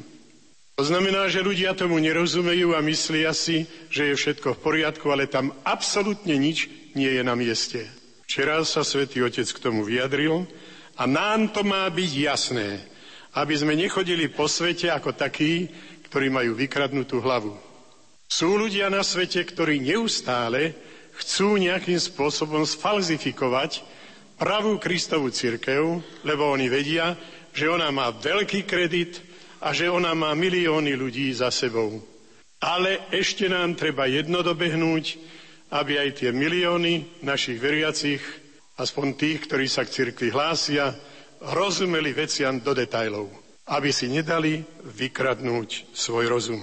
To 0.79 0.87
znamená, 0.87 1.27
že 1.27 1.43
ľudia 1.43 1.75
tomu 1.75 1.99
nerozumejú 1.99 2.79
a 2.79 2.81
myslia 2.87 3.35
si, 3.35 3.67
že 3.91 4.07
je 4.07 4.15
všetko 4.15 4.55
v 4.55 4.63
poriadku, 4.63 5.11
ale 5.11 5.27
tam 5.27 5.51
absolútne 5.67 6.39
nič 6.39 6.71
nie 6.95 7.11
je 7.11 7.23
na 7.27 7.35
mieste. 7.35 7.83
Včera 8.31 8.63
sa 8.63 8.87
svätý 8.87 9.27
Otec 9.27 9.51
k 9.51 9.59
tomu 9.59 9.83
vyjadril 9.83 10.47
a 10.95 11.03
nám 11.11 11.51
to 11.51 11.67
má 11.67 11.83
byť 11.91 12.11
jasné 12.15 12.94
aby 13.35 13.55
sme 13.59 13.75
nechodili 13.75 14.31
po 14.31 14.47
svete 14.47 14.91
ako 14.91 15.15
takí, 15.15 15.67
ktorí 16.07 16.31
majú 16.31 16.55
vykradnutú 16.55 17.19
hlavu. 17.19 17.59
Sú 18.31 18.55
ľudia 18.55 18.89
na 18.89 19.03
svete, 19.03 19.43
ktorí 19.43 19.83
neustále 19.83 20.75
chcú 21.19 21.59
nejakým 21.59 21.99
spôsobom 21.99 22.63
sfalzifikovať 22.63 23.83
pravú 24.39 24.79
Kristovú 24.79 25.31
církev, 25.31 26.03
lebo 26.27 26.51
oni 26.51 26.67
vedia, 26.71 27.15
že 27.55 27.71
ona 27.71 27.91
má 27.95 28.11
veľký 28.11 28.67
kredit 28.67 29.23
a 29.63 29.71
že 29.71 29.87
ona 29.87 30.15
má 30.15 30.35
milióny 30.35 30.99
ľudí 30.99 31.31
za 31.31 31.51
sebou. 31.55 32.03
Ale 32.59 33.07
ešte 33.15 33.47
nám 33.47 33.79
treba 33.79 34.09
jedno 34.11 34.43
dobehnúť, 34.43 35.19
aby 35.75 35.99
aj 35.99 36.11
tie 36.23 36.31
milióny 36.31 37.23
našich 37.23 37.59
veriacich, 37.59 38.23
aspoň 38.79 39.07
tých, 39.15 39.39
ktorí 39.47 39.67
sa 39.71 39.87
k 39.87 39.95
cirkvi 39.95 40.35
hlásia, 40.35 40.95
rozumeli 41.53 42.17
veciam 42.17 42.57
do 42.61 42.73
detajlov, 42.73 43.29
aby 43.69 43.93
si 43.93 44.09
nedali 44.09 44.65
vykradnúť 44.85 45.93
svoj 45.93 46.25
rozum. 46.29 46.63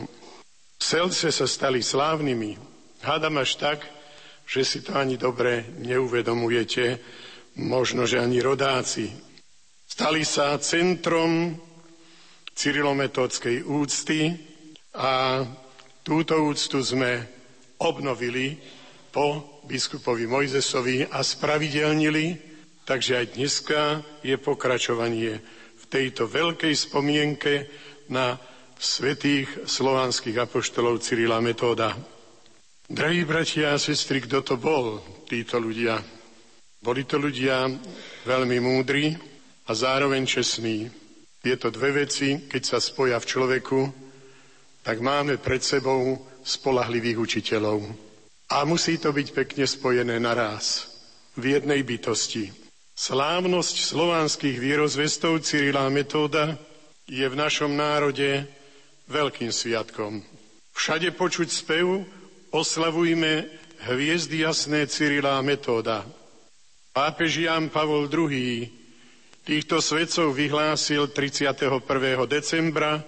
Selce 0.82 1.30
sa 1.30 1.46
stali 1.46 1.86
slávnymi. 1.86 2.58
Hádam 3.06 3.38
až 3.38 3.58
tak, 3.62 3.86
že 4.46 4.66
si 4.66 4.80
to 4.82 4.98
ani 4.98 5.18
dobre 5.18 5.66
neuvedomujete, 5.78 6.98
možno, 7.62 8.10
že 8.10 8.18
ani 8.18 8.42
rodáci. 8.42 9.10
Stali 9.86 10.26
sa 10.26 10.58
centrom 10.58 11.54
cyrilometódskej 12.58 13.64
úcty 13.64 14.34
a 14.98 15.46
túto 16.02 16.36
úctu 16.42 16.82
sme 16.82 17.26
obnovili 17.80 18.58
po 19.12 19.60
biskupovi 19.66 20.26
Mojzesovi 20.28 21.06
a 21.10 21.22
spravidelnili 21.22 22.51
Takže 22.86 23.12
aj 23.22 23.26
dneska 23.38 23.82
je 24.26 24.36
pokračovanie 24.42 25.38
v 25.78 25.84
tejto 25.88 26.26
veľkej 26.26 26.74
spomienke 26.74 27.70
na 28.10 28.36
svetých 28.82 29.70
slovanských 29.70 30.42
apoštolov 30.42 31.06
Cyrila 31.06 31.38
Metóda. 31.38 31.94
Drahí 32.92 33.24
bratia 33.24 33.78
a 33.78 33.80
sestry, 33.80 34.26
kto 34.26 34.42
to 34.44 34.56
bol, 34.58 35.00
títo 35.30 35.62
ľudia? 35.62 36.02
Boli 36.82 37.06
to 37.06 37.22
ľudia 37.22 37.70
veľmi 38.26 38.58
múdri 38.58 39.14
a 39.70 39.72
zároveň 39.72 40.26
čestní. 40.26 40.90
Tieto 41.42 41.70
dve 41.70 42.06
veci, 42.06 42.50
keď 42.50 42.62
sa 42.66 42.78
spoja 42.82 43.22
v 43.22 43.30
človeku, 43.30 43.80
tak 44.82 44.98
máme 44.98 45.38
pred 45.38 45.62
sebou 45.62 46.18
spolahlivých 46.42 47.18
učiteľov. 47.22 47.86
A 48.52 48.66
musí 48.66 48.98
to 48.98 49.14
byť 49.14 49.28
pekne 49.32 49.66
spojené 49.70 50.18
naraz, 50.18 50.90
v 51.38 51.56
jednej 51.56 51.86
bytosti. 51.86 52.61
Slávnosť 52.92 53.76
slovanských 53.82 54.58
vierozvestov 54.58 55.42
Cyrila 55.42 55.88
Metóda 55.88 56.56
je 57.06 57.24
v 57.24 57.36
našom 57.36 57.72
národe 57.72 58.46
veľkým 59.08 59.50
sviatkom. 59.50 60.24
Všade 60.72 61.12
počuť 61.12 61.48
spev 61.48 62.08
oslavujme 62.50 63.48
hviezdy 63.84 64.44
jasné 64.44 64.86
Cyrila 64.86 65.40
Metóda. 65.42 66.06
Pápež 66.92 67.42
Jan 67.42 67.68
Pavol 67.68 68.06
II 68.06 68.68
týchto 69.42 69.80
svetcov 69.80 70.32
vyhlásil 70.32 71.08
31. 71.10 71.82
decembra 72.26 73.00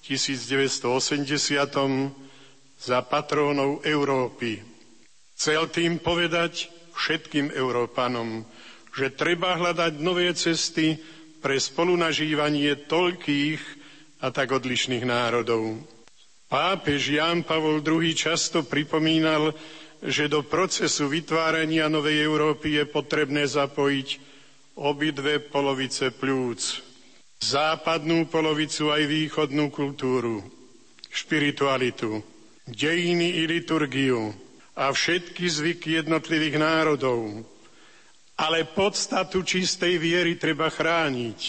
1980 0.00 0.82
za 2.76 2.98
patrónov 3.02 3.80
Európy. 3.82 4.60
Chcel 5.32 5.68
tým 5.68 5.98
povedať 5.98 6.68
všetkým 6.92 7.52
Európanom, 7.52 8.44
že 8.96 9.12
treba 9.12 9.54
hľadať 9.54 9.92
nové 10.00 10.32
cesty 10.32 10.96
pre 11.38 11.60
spolunažívanie 11.60 12.88
toľkých 12.88 13.60
a 14.18 14.32
tak 14.32 14.50
odlišných 14.50 15.04
národov. 15.04 15.76
Pápež 16.46 17.12
Ján 17.12 17.44
Pavol 17.44 17.78
II 17.78 18.08
často 18.10 18.64
pripomínal, 18.64 19.52
že 20.00 20.26
do 20.26 20.40
procesu 20.40 21.06
vytvárania 21.06 21.86
Novej 21.86 22.22
Európy 22.22 22.78
je 22.78 22.84
potrebné 22.86 23.44
zapojiť 23.44 24.08
obidve 24.76 25.44
polovice 25.44 26.08
plúc. 26.10 26.80
Západnú 27.36 28.24
polovicu 28.26 28.88
aj 28.88 29.02
východnú 29.04 29.68
kultúru, 29.68 30.40
špiritualitu, 31.06 32.24
dejiny 32.64 33.38
i 33.38 33.46
liturgiu 33.46 34.32
a 34.72 34.88
všetky 34.88 35.44
zvyky 35.44 35.98
jednotlivých 35.98 36.56
národov, 36.56 37.44
ale 38.36 38.68
podstatu 38.68 39.40
čistej 39.40 39.96
viery 39.96 40.36
treba 40.36 40.68
chrániť, 40.68 41.40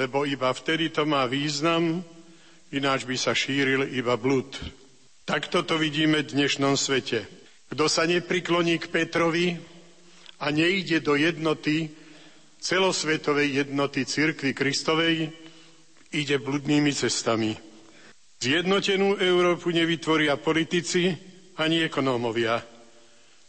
lebo 0.00 0.24
iba 0.24 0.48
vtedy 0.48 0.88
to 0.88 1.04
má 1.04 1.28
význam, 1.28 2.00
ináč 2.72 3.04
by 3.04 3.14
sa 3.14 3.36
šíril 3.36 3.92
iba 3.92 4.16
blud. 4.16 4.56
Takto 5.22 5.62
to 5.62 5.76
vidíme 5.76 6.24
v 6.24 6.32
dnešnom 6.32 6.74
svete. 6.74 7.28
Kto 7.68 7.84
sa 7.88 8.08
neprikloní 8.08 8.80
k 8.80 8.88
Petrovi 8.88 9.56
a 10.40 10.48
nejde 10.48 11.00
do 11.00 11.14
jednoty, 11.14 11.92
celosvetovej 12.58 13.64
jednoty 13.64 14.02
cirkvi 14.02 14.52
Kristovej, 14.52 15.28
ide 16.12 16.36
bludnými 16.36 16.92
cestami. 16.92 17.52
Zjednotenú 18.42 19.16
Európu 19.16 19.70
nevytvoria 19.70 20.34
politici 20.36 21.14
ani 21.56 21.86
ekonómovia. 21.86 22.58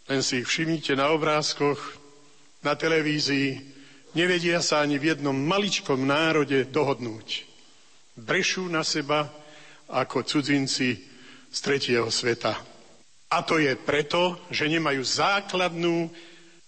Len 0.06 0.22
si 0.22 0.44
ich 0.44 0.48
všimnite 0.48 0.94
na 0.94 1.10
obrázkoch, 1.10 2.03
na 2.64 2.74
televízii, 2.74 3.59
nevedia 4.16 4.64
sa 4.64 4.82
ani 4.82 4.97
v 4.97 5.16
jednom 5.16 5.36
maličkom 5.36 5.99
národe 6.03 6.66
dohodnúť. 6.72 7.47
Brešú 8.18 8.66
na 8.72 8.82
seba 8.82 9.30
ako 9.91 10.24
cudzinci 10.24 10.97
z 11.53 11.57
tretieho 11.61 12.09
sveta. 12.09 12.55
A 13.34 13.41
to 13.41 13.57
je 13.57 13.74
preto, 13.78 14.38
že 14.53 14.70
nemajú 14.70 15.01
základnú 15.01 16.09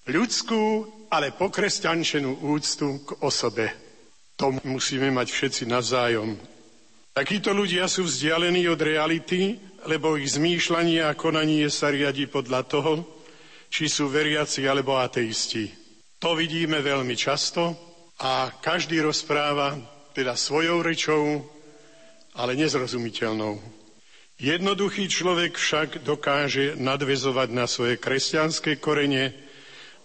ľudskú, 0.10 0.90
ale 1.14 1.34
pokresťančenú 1.34 2.42
úctu 2.42 3.06
k 3.06 3.10
osobe. 3.22 3.70
To 4.36 4.52
musíme 4.66 5.14
mať 5.14 5.28
všetci 5.32 5.64
navzájom. 5.70 6.36
Takíto 7.16 7.56
ľudia 7.56 7.88
sú 7.88 8.04
vzdialení 8.04 8.68
od 8.68 8.82
reality, 8.82 9.56
lebo 9.88 10.20
ich 10.20 10.36
zmýšľanie 10.36 11.06
a 11.06 11.16
konanie 11.16 11.70
sa 11.72 11.94
riadi 11.94 12.28
podľa 12.28 12.62
toho, 12.68 12.94
či 13.72 13.88
sú 13.88 14.12
veriaci 14.12 14.68
alebo 14.68 15.00
ateisti. 15.00 15.85
To 16.24 16.34
vidíme 16.34 16.80
veľmi 16.80 17.14
často 17.14 17.76
a 18.24 18.48
každý 18.64 19.04
rozpráva 19.04 19.76
teda 20.16 20.40
svojou 20.40 20.80
rečou, 20.80 21.44
ale 22.40 22.56
nezrozumiteľnou. 22.56 23.60
Jednoduchý 24.36 25.08
človek 25.08 25.56
však 25.56 26.04
dokáže 26.04 26.76
nadvezovať 26.76 27.50
na 27.56 27.68
svoje 27.68 27.96
kresťanské 27.96 28.80
korene 28.84 29.32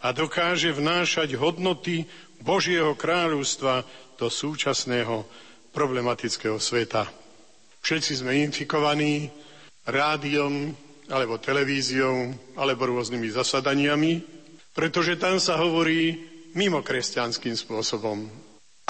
a 0.02 0.14
dokáže 0.14 0.70
vnášať 0.70 1.34
hodnoty 1.34 2.06
Božieho 2.38 2.94
kráľovstva 2.94 3.82
do 4.18 4.30
súčasného 4.30 5.26
problematického 5.74 6.62
sveta. 6.62 7.10
Všetci 7.82 8.22
sme 8.22 8.38
infikovaní 8.46 9.30
rádiom 9.86 10.74
alebo 11.10 11.42
televíziou 11.42 12.30
alebo 12.54 12.86
rôznymi 12.86 13.28
zasadaniami, 13.34 14.39
pretože 14.74 15.18
tam 15.18 15.42
sa 15.42 15.58
hovorí 15.58 16.18
mimo 16.54 16.82
kresťanským 16.82 17.54
spôsobom. 17.54 18.26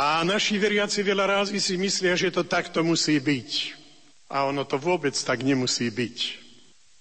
A 0.01 0.25
naši 0.25 0.57
veriaci 0.57 1.05
veľa 1.05 1.29
rázy 1.29 1.61
si 1.61 1.77
myslia, 1.77 2.17
že 2.17 2.33
to 2.33 2.49
takto 2.49 2.81
musí 2.81 3.21
byť. 3.21 3.51
A 4.33 4.49
ono 4.49 4.65
to 4.65 4.81
vôbec 4.81 5.13
tak 5.13 5.45
nemusí 5.45 5.93
byť. 5.93 6.19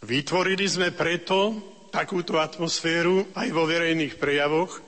Vytvorili 0.04 0.68
sme 0.68 0.92
preto 0.92 1.56
takúto 1.92 2.40
atmosféru 2.40 3.24
aj 3.36 3.48
vo 3.56 3.64
verejných 3.64 4.20
prejavoch, 4.20 4.84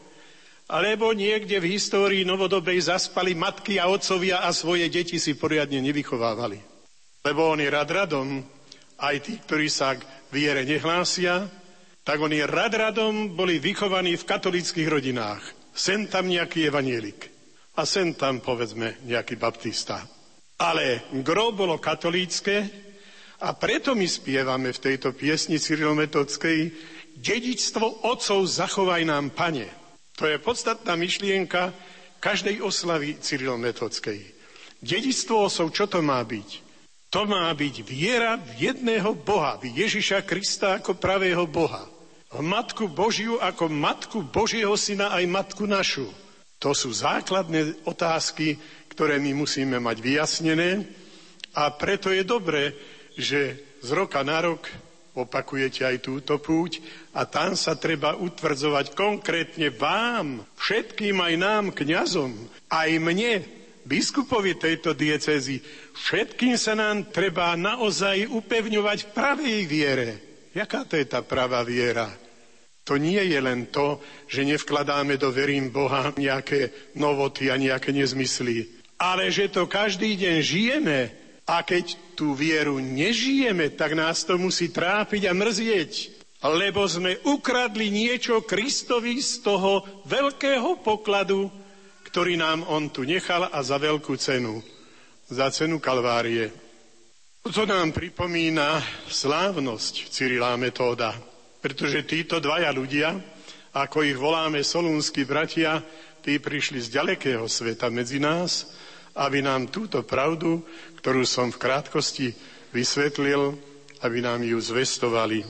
alebo 0.72 1.12
niekde 1.12 1.60
v 1.60 1.76
histórii 1.76 2.24
novodobej 2.24 2.88
zaspali 2.88 3.36
matky 3.36 3.76
a 3.76 3.92
otcovia 3.92 4.48
a 4.48 4.56
svoje 4.56 4.88
deti 4.88 5.20
si 5.20 5.36
poriadne 5.36 5.84
nevychovávali. 5.84 6.64
Lebo 7.28 7.52
oni 7.52 7.68
rad 7.68 7.92
radom, 7.92 8.40
aj 9.02 9.16
tí, 9.20 9.36
ktorí 9.44 9.68
sa 9.68 10.00
k 10.00 10.08
viere 10.32 10.64
nehlásia, 10.64 11.48
tak 12.02 12.18
oni 12.18 12.42
rad 12.46 12.74
radom 12.74 13.38
boli 13.38 13.62
vychovaní 13.62 14.18
v 14.18 14.28
katolických 14.28 14.90
rodinách. 14.90 15.44
Sen 15.72 16.10
tam 16.12 16.28
nejaký 16.28 16.68
evanielik 16.68 17.32
a 17.80 17.88
sen 17.88 18.18
tam, 18.18 18.44
povedzme, 18.44 19.00
nejaký 19.08 19.40
baptista. 19.40 20.04
Ale 20.60 21.08
gro 21.24 21.56
bolo 21.56 21.80
katolícke 21.80 22.68
a 23.42 23.56
preto 23.58 23.96
my 23.98 24.06
spievame 24.06 24.70
v 24.76 24.84
tejto 24.84 25.16
piesni 25.16 25.58
Cyrilometodskej 25.58 26.60
dedičstvo 27.18 28.06
otcov 28.06 28.46
zachovaj 28.46 29.02
nám, 29.06 29.34
pane. 29.34 29.70
To 30.22 30.30
je 30.30 30.38
podstatná 30.38 30.94
myšlienka 30.94 31.74
každej 32.22 32.62
oslavy 32.62 33.18
Cyrilometockej. 33.18 34.20
Dedictvo 34.82 35.50
osov, 35.50 35.74
čo 35.74 35.90
to 35.90 36.02
má 36.02 36.22
byť? 36.22 36.71
To 37.12 37.28
má 37.28 37.52
byť 37.52 37.76
viera 37.84 38.40
v 38.40 38.72
jedného 38.72 39.12
Boha, 39.12 39.60
v 39.60 39.84
Ježiša 39.84 40.24
Krista 40.24 40.80
ako 40.80 40.96
pravého 40.96 41.44
Boha. 41.44 41.84
V 42.32 42.40
Matku 42.40 42.88
Božiu 42.88 43.36
ako 43.36 43.68
Matku 43.68 44.24
Božieho 44.24 44.72
Syna 44.80 45.12
aj 45.12 45.28
Matku 45.28 45.68
našu. 45.68 46.08
To 46.64 46.72
sú 46.72 46.96
základné 46.96 47.84
otázky, 47.84 48.56
ktoré 48.88 49.20
my 49.20 49.44
musíme 49.44 49.76
mať 49.84 49.98
vyjasnené 50.00 50.88
a 51.52 51.68
preto 51.76 52.16
je 52.16 52.24
dobré, 52.24 52.72
že 53.20 53.60
z 53.84 53.90
roka 53.92 54.24
na 54.24 54.40
rok 54.40 54.72
opakujete 55.12 55.84
aj 55.84 56.08
túto 56.08 56.40
púť 56.40 56.80
a 57.12 57.28
tam 57.28 57.60
sa 57.60 57.76
treba 57.76 58.16
utvrdzovať 58.16 58.96
konkrétne 58.96 59.68
vám, 59.76 60.48
všetkým 60.56 61.20
aj 61.20 61.34
nám, 61.36 61.64
kňazom, 61.76 62.32
aj 62.72 62.90
mne, 63.04 63.44
biskupovi 63.86 64.58
tejto 64.58 64.94
diecezy, 64.94 65.62
všetkým 65.96 66.56
sa 66.56 66.78
nám 66.78 67.10
treba 67.10 67.54
naozaj 67.58 68.30
upevňovať 68.30 68.98
v 69.06 69.12
pravej 69.14 69.60
viere. 69.66 70.10
Jaká 70.52 70.84
to 70.84 71.00
je 71.00 71.08
tá 71.08 71.24
pravá 71.24 71.64
viera? 71.64 72.12
To 72.84 72.98
nie 72.98 73.22
je 73.22 73.40
len 73.40 73.70
to, 73.70 74.02
že 74.26 74.44
nevkladáme 74.44 75.16
do 75.16 75.30
verím 75.30 75.70
Boha 75.70 76.12
nejaké 76.18 76.92
novoty 76.98 77.54
a 77.54 77.56
nejaké 77.56 77.94
nezmysly, 77.94 78.68
ale 78.98 79.30
že 79.30 79.54
to 79.54 79.70
každý 79.70 80.18
deň 80.18 80.36
žijeme 80.42 81.00
a 81.46 81.62
keď 81.62 81.98
tú 82.18 82.34
vieru 82.38 82.78
nežijeme, 82.82 83.74
tak 83.74 83.98
nás 83.98 84.26
to 84.26 84.38
musí 84.38 84.70
trápiť 84.70 85.30
a 85.30 85.34
mrzieť, 85.34 85.92
lebo 86.42 86.86
sme 86.90 87.22
ukradli 87.22 87.94
niečo 87.94 88.42
Kristovi 88.42 89.22
z 89.22 89.46
toho 89.46 89.86
veľkého 90.10 90.82
pokladu, 90.82 91.54
ktorý 92.12 92.36
nám 92.36 92.68
on 92.68 92.92
tu 92.92 93.08
nechal 93.08 93.48
a 93.48 93.60
za 93.64 93.80
veľkú 93.80 94.14
cenu, 94.20 94.60
za 95.32 95.48
cenu 95.50 95.80
Kalvárie. 95.80 96.52
To 97.42 97.64
nám 97.66 97.96
pripomína 97.96 98.84
slávnosť 99.10 100.12
Cyrila 100.14 100.54
Metóda, 100.60 101.16
pretože 101.64 102.06
títo 102.06 102.38
dvaja 102.38 102.70
ľudia, 102.70 103.18
ako 103.74 104.06
ich 104.06 104.20
voláme 104.20 104.62
solúnsky 104.62 105.26
bratia, 105.26 105.82
tí 106.22 106.38
prišli 106.38 106.84
z 106.84 107.02
ďalekého 107.02 107.50
sveta 107.50 107.90
medzi 107.90 108.22
nás, 108.22 108.70
aby 109.18 109.42
nám 109.42 109.74
túto 109.74 110.06
pravdu 110.06 110.62
ktorú 111.02 111.26
som 111.26 111.50
v 111.50 111.58
krátkosti 111.58 112.30
vysvetlil, 112.70 113.58
aby 114.06 114.22
nám 114.22 114.46
ju 114.46 114.62
zvestovali. 114.62 115.42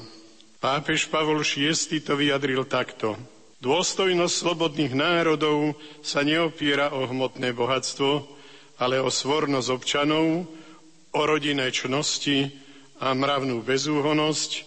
Pápež 0.64 1.12
Pavol 1.12 1.44
VI 1.44 1.76
to 2.00 2.16
vyjadril 2.16 2.64
takto. 2.72 3.20
Dôstojnosť 3.62 4.34
slobodných 4.34 4.98
národov 4.98 5.78
sa 6.02 6.26
neopiera 6.26 6.90
o 6.98 7.06
hmotné 7.06 7.54
bohatstvo, 7.54 8.26
ale 8.82 8.98
o 8.98 9.14
svornosť 9.14 9.70
občanov, 9.70 10.50
o 11.14 11.22
rodinné 11.22 11.70
čnosti 11.70 12.50
a 12.98 13.14
mravnú 13.14 13.62
bezúhonosť, 13.62 14.66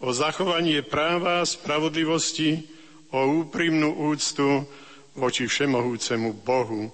o 0.00 0.16
zachovanie 0.16 0.80
práva 0.80 1.44
a 1.44 1.48
spravodlivosti, 1.48 2.64
o 3.12 3.44
úprimnú 3.44 4.08
úctu 4.08 4.64
voči 5.12 5.44
všemohúcemu 5.44 6.40
Bohu, 6.40 6.88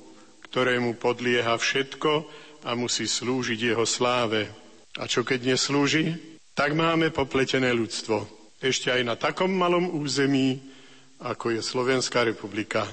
ktorému 0.51 0.99
podlieha 0.99 1.55
všetko, 1.55 2.27
a 2.67 2.75
musí 2.75 3.07
slúžiť 3.07 3.71
jeho 3.71 3.87
sláve. 3.87 4.51
A 4.99 5.07
čo 5.07 5.23
keď 5.23 5.55
neslúži? 5.55 6.19
Tak 6.59 6.75
máme 6.75 7.15
popletené 7.15 7.71
ľudstvo. 7.71 8.27
Ešte 8.59 8.91
aj 8.91 9.03
na 9.07 9.15
takom 9.15 9.55
malom 9.55 9.95
území, 9.95 10.75
ako 11.21 11.57
je 11.57 11.61
Slovenská 11.65 12.25
republika. 12.25 12.89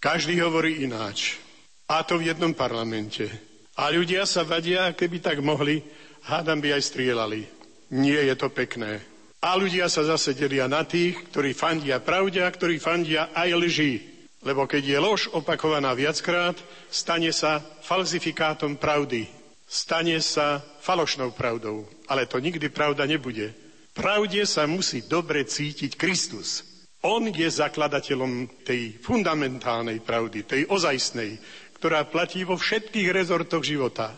Každý 0.00 0.38
hovorí 0.40 0.84
ináč. 0.84 1.40
A 1.86 2.02
to 2.02 2.18
v 2.18 2.32
jednom 2.32 2.52
parlamente. 2.56 3.30
A 3.76 3.92
ľudia 3.92 4.24
sa 4.24 4.42
vadia, 4.42 4.90
keby 4.96 5.20
tak 5.20 5.38
mohli, 5.44 5.84
hádam 6.26 6.58
by 6.58 6.74
aj 6.74 6.82
strieľali. 6.88 7.40
Nie 7.94 8.26
je 8.26 8.34
to 8.34 8.48
pekné. 8.50 9.04
A 9.44 9.54
ľudia 9.54 9.86
sa 9.86 10.02
zase 10.02 10.34
delia 10.34 10.66
na 10.66 10.82
tých, 10.82 11.30
ktorí 11.30 11.54
fandia 11.54 12.02
pravde 12.02 12.42
a 12.42 12.50
ktorí 12.50 12.82
fandia 12.82 13.30
aj 13.36 13.50
lži. 13.54 13.94
Lebo 14.42 14.66
keď 14.66 14.82
je 14.82 14.98
lož 14.98 15.30
opakovaná 15.30 15.94
viackrát, 15.94 16.56
stane 16.90 17.30
sa 17.30 17.62
falzifikátom 17.84 18.78
pravdy. 18.80 19.28
Stane 19.66 20.22
sa 20.22 20.62
falošnou 20.82 21.34
pravdou. 21.34 21.86
Ale 22.06 22.26
to 22.26 22.38
nikdy 22.38 22.70
pravda 22.70 23.06
nebude. 23.06 23.54
Pravde 23.94 24.46
sa 24.46 24.66
musí 24.70 25.02
dobre 25.06 25.42
cítiť 25.42 25.98
Kristus. 25.98 26.75
On 27.06 27.22
je 27.22 27.46
zakladateľom 27.46 28.66
tej 28.66 28.98
fundamentálnej 28.98 30.02
pravdy, 30.02 30.42
tej 30.42 30.62
ozajstnej, 30.66 31.38
ktorá 31.78 32.02
platí 32.10 32.42
vo 32.42 32.58
všetkých 32.58 33.14
rezortoch 33.14 33.62
života. 33.62 34.10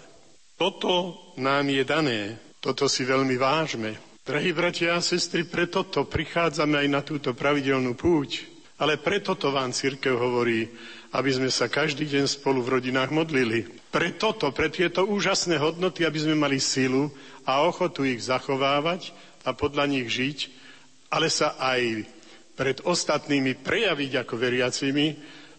Toto 0.57 1.13
nám 1.37 1.69
je 1.69 1.85
dané, 1.85 2.21
toto 2.65 2.89
si 2.89 3.05
veľmi 3.05 3.37
vážme. 3.37 4.01
Drahí 4.25 4.57
bratia 4.57 4.97
a 4.97 5.05
sestry, 5.05 5.45
preto 5.45 5.85
to 5.85 6.09
prichádzame 6.09 6.81
aj 6.81 6.89
na 6.89 7.01
túto 7.05 7.37
pravidelnú 7.37 7.93
púť, 7.93 8.49
ale 8.81 8.97
preto 8.97 9.37
to 9.37 9.53
vám 9.53 9.77
církev 9.77 10.17
hovorí, 10.17 10.73
aby 11.13 11.31
sme 11.33 11.53
sa 11.53 11.69
každý 11.69 12.09
deň 12.09 12.25
spolu 12.25 12.65
v 12.65 12.81
rodinách 12.81 13.13
modlili. 13.13 13.69
Pre 13.93 14.17
toto, 14.17 14.49
pre 14.53 14.73
tieto 14.73 15.05
úžasné 15.05 15.61
hodnoty, 15.61 16.09
aby 16.09 16.25
sme 16.25 16.41
mali 16.41 16.57
silu 16.57 17.13
a 17.45 17.65
ochotu 17.69 18.09
ich 18.09 18.25
zachovávať 18.25 19.13
a 19.45 19.53
podľa 19.53 19.85
nich 19.93 20.09
žiť, 20.09 20.39
ale 21.13 21.33
sa 21.33 21.57
aj 21.57 22.17
pred 22.59 22.83
ostatnými 22.83 23.55
prejaviť 23.63 24.27
ako 24.27 24.35
veriacimi, 24.35 25.15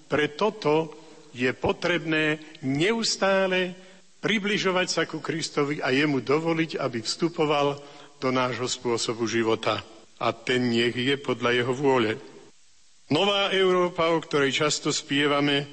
pre 0.05 0.35
toto 0.35 0.91
je 1.31 1.47
potrebné 1.55 2.35
neustále 2.59 3.71
približovať 4.19 4.87
sa 4.91 5.03
ku 5.07 5.23
Kristovi 5.23 5.79
a 5.79 5.95
jemu 5.95 6.19
dovoliť, 6.19 6.75
aby 6.75 6.99
vstupoval 6.99 7.79
do 8.19 8.29
nášho 8.29 8.67
spôsobu 8.67 9.23
života. 9.25 9.79
A 10.19 10.35
ten 10.35 10.67
nech 10.67 10.91
je 10.91 11.15
podľa 11.15 11.63
jeho 11.63 11.71
vôle. 11.71 12.19
Nová 13.07 13.55
Európa, 13.55 14.11
o 14.11 14.19
ktorej 14.19 14.51
často 14.51 14.91
spievame, 14.91 15.63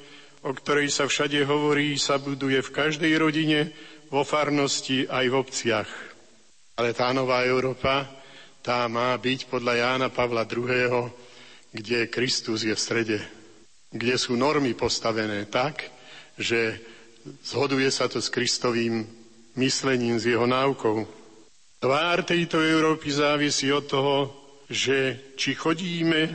o 0.47 0.55
ktorej 0.55 0.95
sa 0.95 1.11
všade 1.11 1.43
hovorí, 1.43 1.99
sa 1.99 2.23
buduje 2.23 2.63
v 2.63 2.71
každej 2.71 3.13
rodine, 3.19 3.75
vo 4.07 4.23
farnosti 4.23 5.03
aj 5.11 5.25
v 5.27 5.35
obciach. 5.35 5.91
Ale 6.79 6.95
tá 6.95 7.11
nová 7.11 7.43
Európa, 7.43 8.07
tá 8.67 8.91
má 8.91 9.15
byť 9.15 9.47
podľa 9.47 9.79
Jána 9.79 10.09
Pavla 10.11 10.43
II., 10.43 11.07
kde 11.71 12.11
Kristus 12.11 12.67
je 12.67 12.75
v 12.75 12.83
strede, 12.83 13.19
kde 13.95 14.19
sú 14.19 14.35
normy 14.35 14.75
postavené 14.75 15.47
tak, 15.47 15.87
že 16.35 16.83
zhoduje 17.47 17.87
sa 17.95 18.11
to 18.11 18.19
s 18.19 18.27
Kristovým 18.27 19.07
myslením, 19.55 20.19
s 20.19 20.27
jeho 20.27 20.51
náukou. 20.51 21.07
Tvár 21.79 22.27
tejto 22.27 22.59
Európy 22.59 23.15
závisí 23.15 23.71
od 23.71 23.87
toho, 23.87 24.17
že 24.67 25.15
či 25.39 25.55
chodíme 25.55 26.35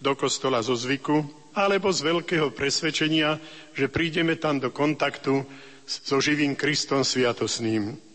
do 0.00 0.16
kostola 0.16 0.64
zo 0.64 0.72
zvyku, 0.72 1.28
alebo 1.52 1.92
z 1.92 2.04
veľkého 2.04 2.52
presvedčenia, 2.56 3.36
že 3.72 3.92
prídeme 3.92 4.36
tam 4.40 4.60
do 4.60 4.72
kontaktu 4.72 5.44
so 5.84 6.16
živým 6.20 6.56
Kristom 6.56 7.04
sviatosným. 7.04 8.05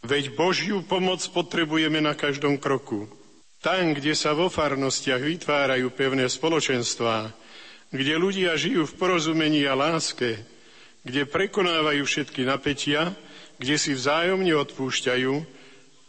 Veď 0.00 0.32
Božiu 0.32 0.80
pomoc 0.80 1.20
potrebujeme 1.28 2.00
na 2.00 2.16
každom 2.16 2.56
kroku. 2.56 3.04
Tam, 3.60 3.92
kde 3.92 4.16
sa 4.16 4.32
vo 4.32 4.48
farnostiach 4.48 5.20
vytvárajú 5.20 5.92
pevné 5.92 6.24
spoločenstvá, 6.32 7.28
kde 7.92 8.14
ľudia 8.16 8.56
žijú 8.56 8.88
v 8.88 8.96
porozumení 8.96 9.68
a 9.68 9.76
láske, 9.76 10.40
kde 11.04 11.28
prekonávajú 11.28 12.00
všetky 12.08 12.48
napätia, 12.48 13.12
kde 13.60 13.76
si 13.76 13.92
vzájomne 13.92 14.56
odpúšťajú, 14.56 15.34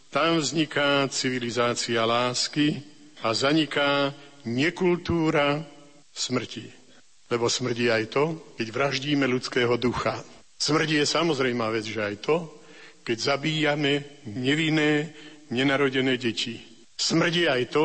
tam 0.08 0.40
vzniká 0.40 1.04
civilizácia 1.12 2.04
lásky 2.08 2.80
a 3.20 3.36
zaniká 3.36 4.16
nekultúra 4.48 5.68
smrti. 6.16 6.68
Lebo 7.28 7.48
smrdí 7.48 7.88
aj 7.88 8.04
to, 8.12 8.24
keď 8.56 8.66
vraždíme 8.72 9.24
ľudského 9.28 9.76
ducha. 9.76 10.20
Smrdí 10.56 11.00
je 11.00 11.08
samozrejmá 11.08 11.68
vec, 11.72 11.88
že 11.88 12.00
aj 12.00 12.16
to, 12.24 12.61
keď 13.02 13.16
zabíjame 13.18 14.22
nevinné, 14.30 15.14
nenarodené 15.50 16.16
deti. 16.16 16.58
Smrdí 16.96 17.50
aj 17.50 17.62
to, 17.74 17.84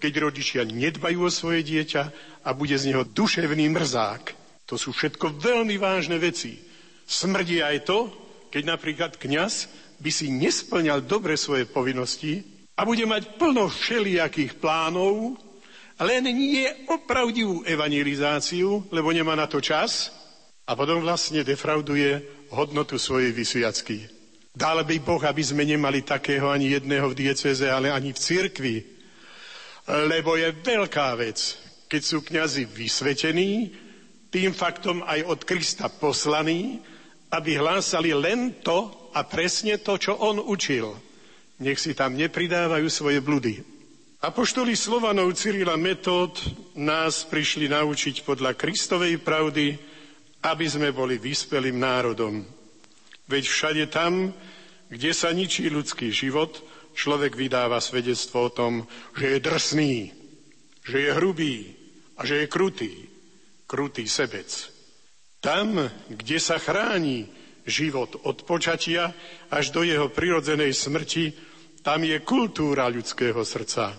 keď 0.00 0.12
rodičia 0.20 0.62
nedbajú 0.64 1.28
o 1.28 1.32
svoje 1.32 1.64
dieťa 1.64 2.02
a 2.44 2.50
bude 2.52 2.76
z 2.76 2.92
neho 2.92 3.04
duševný 3.08 3.72
mrzák. 3.72 4.36
To 4.68 4.76
sú 4.80 4.92
všetko 4.92 5.40
veľmi 5.40 5.76
vážne 5.76 6.16
veci. 6.16 6.60
Smrdí 7.04 7.60
aj 7.60 7.84
to, 7.84 8.08
keď 8.48 8.62
napríklad 8.64 9.12
kňaz 9.20 9.68
by 10.00 10.10
si 10.12 10.32
nesplňal 10.32 11.04
dobre 11.04 11.36
svoje 11.36 11.68
povinnosti 11.68 12.40
a 12.76 12.84
bude 12.88 13.04
mať 13.04 13.36
plno 13.36 13.68
všelijakých 13.68 14.58
plánov, 14.58 15.36
len 16.00 16.24
nie 16.26 16.66
opravdivú 16.90 17.62
evangelizáciu, 17.62 18.88
lebo 18.90 19.14
nemá 19.14 19.38
na 19.38 19.46
to 19.46 19.62
čas 19.62 20.10
a 20.66 20.72
potom 20.74 21.04
vlastne 21.04 21.46
defrauduje 21.46 22.24
hodnotu 22.50 22.98
svojej 22.98 23.30
vysviacky. 23.30 24.13
Dal 24.54 24.86
by 24.86 25.02
Boh, 25.02 25.18
aby 25.18 25.42
sme 25.42 25.66
nemali 25.66 26.06
takého 26.06 26.46
ani 26.46 26.78
jedného 26.78 27.10
v 27.10 27.26
dieceze, 27.26 27.66
ale 27.66 27.90
ani 27.90 28.14
v 28.14 28.22
cirkvi. 28.22 28.76
Lebo 30.06 30.38
je 30.38 30.54
veľká 30.54 31.18
vec, 31.18 31.58
keď 31.90 32.02
sú 32.06 32.22
kňazi 32.22 32.62
vysvetení, 32.62 33.74
tým 34.30 34.54
faktom 34.54 35.02
aj 35.02 35.26
od 35.26 35.40
Krista 35.42 35.90
poslaní, 35.90 36.78
aby 37.34 37.58
hlásali 37.58 38.14
len 38.14 38.62
to 38.62 39.10
a 39.10 39.26
presne 39.26 39.74
to, 39.82 39.98
čo 39.98 40.14
on 40.22 40.38
učil. 40.38 40.94
Nech 41.58 41.82
si 41.82 41.90
tam 41.90 42.14
nepridávajú 42.14 42.86
svoje 42.86 43.18
bludy. 43.18 43.58
Apoštoli 44.22 44.78
Slovanov 44.78 45.34
Cyrila 45.34 45.74
Metód 45.74 46.38
nás 46.78 47.26
prišli 47.26 47.66
naučiť 47.68 48.22
podľa 48.22 48.54
Kristovej 48.54 49.18
pravdy, 49.18 49.76
aby 50.46 50.66
sme 50.70 50.94
boli 50.94 51.18
vyspelým 51.18 51.76
národom. 51.76 52.63
Veď 53.28 53.44
všade 53.48 53.84
tam, 53.88 54.32
kde 54.88 55.10
sa 55.16 55.32
ničí 55.32 55.68
ľudský 55.72 56.12
život, 56.12 56.60
človek 56.92 57.34
vydáva 57.34 57.80
svedectvo 57.80 58.48
o 58.48 58.54
tom, 58.54 58.72
že 59.16 59.36
je 59.36 59.38
drsný, 59.40 59.94
že 60.84 60.96
je 61.00 61.10
hrubý 61.16 61.56
a 62.20 62.28
že 62.28 62.44
je 62.44 62.52
krutý 62.52 63.14
krutý 63.66 64.06
sebec. 64.08 64.46
Tam, 65.42 65.76
kde 66.08 66.38
sa 66.40 66.62
chráni 66.62 67.28
život 67.66 68.16
od 68.24 68.46
počatia 68.46 69.12
až 69.50 69.74
do 69.74 69.82
jeho 69.84 70.08
prirodzenej 70.08 70.72
smrti, 70.72 71.34
tam 71.82 72.06
je 72.06 72.16
kultúra 72.24 72.88
ľudského 72.88 73.42
srdca. 73.44 73.98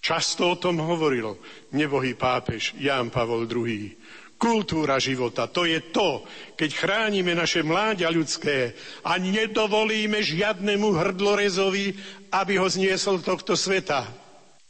Často 0.00 0.56
o 0.56 0.56
tom 0.56 0.80
hovoril 0.80 1.36
nebohý 1.76 2.16
pápež 2.16 2.74
Ján 2.80 3.12
Pavol 3.12 3.44
II. 3.44 3.92
Kultúra 4.40 4.96
života, 4.96 5.52
to 5.52 5.68
je 5.68 5.92
to, 5.92 6.24
keď 6.56 6.70
chránime 6.72 7.36
naše 7.36 7.60
mláďa 7.60 8.08
ľudské 8.08 8.72
a 9.04 9.20
nedovolíme 9.20 10.16
žiadnemu 10.24 10.96
hrdlorezovi, 10.96 11.92
aby 12.32 12.56
ho 12.56 12.64
zniesol 12.64 13.20
tohto 13.20 13.52
sveta. 13.52 14.08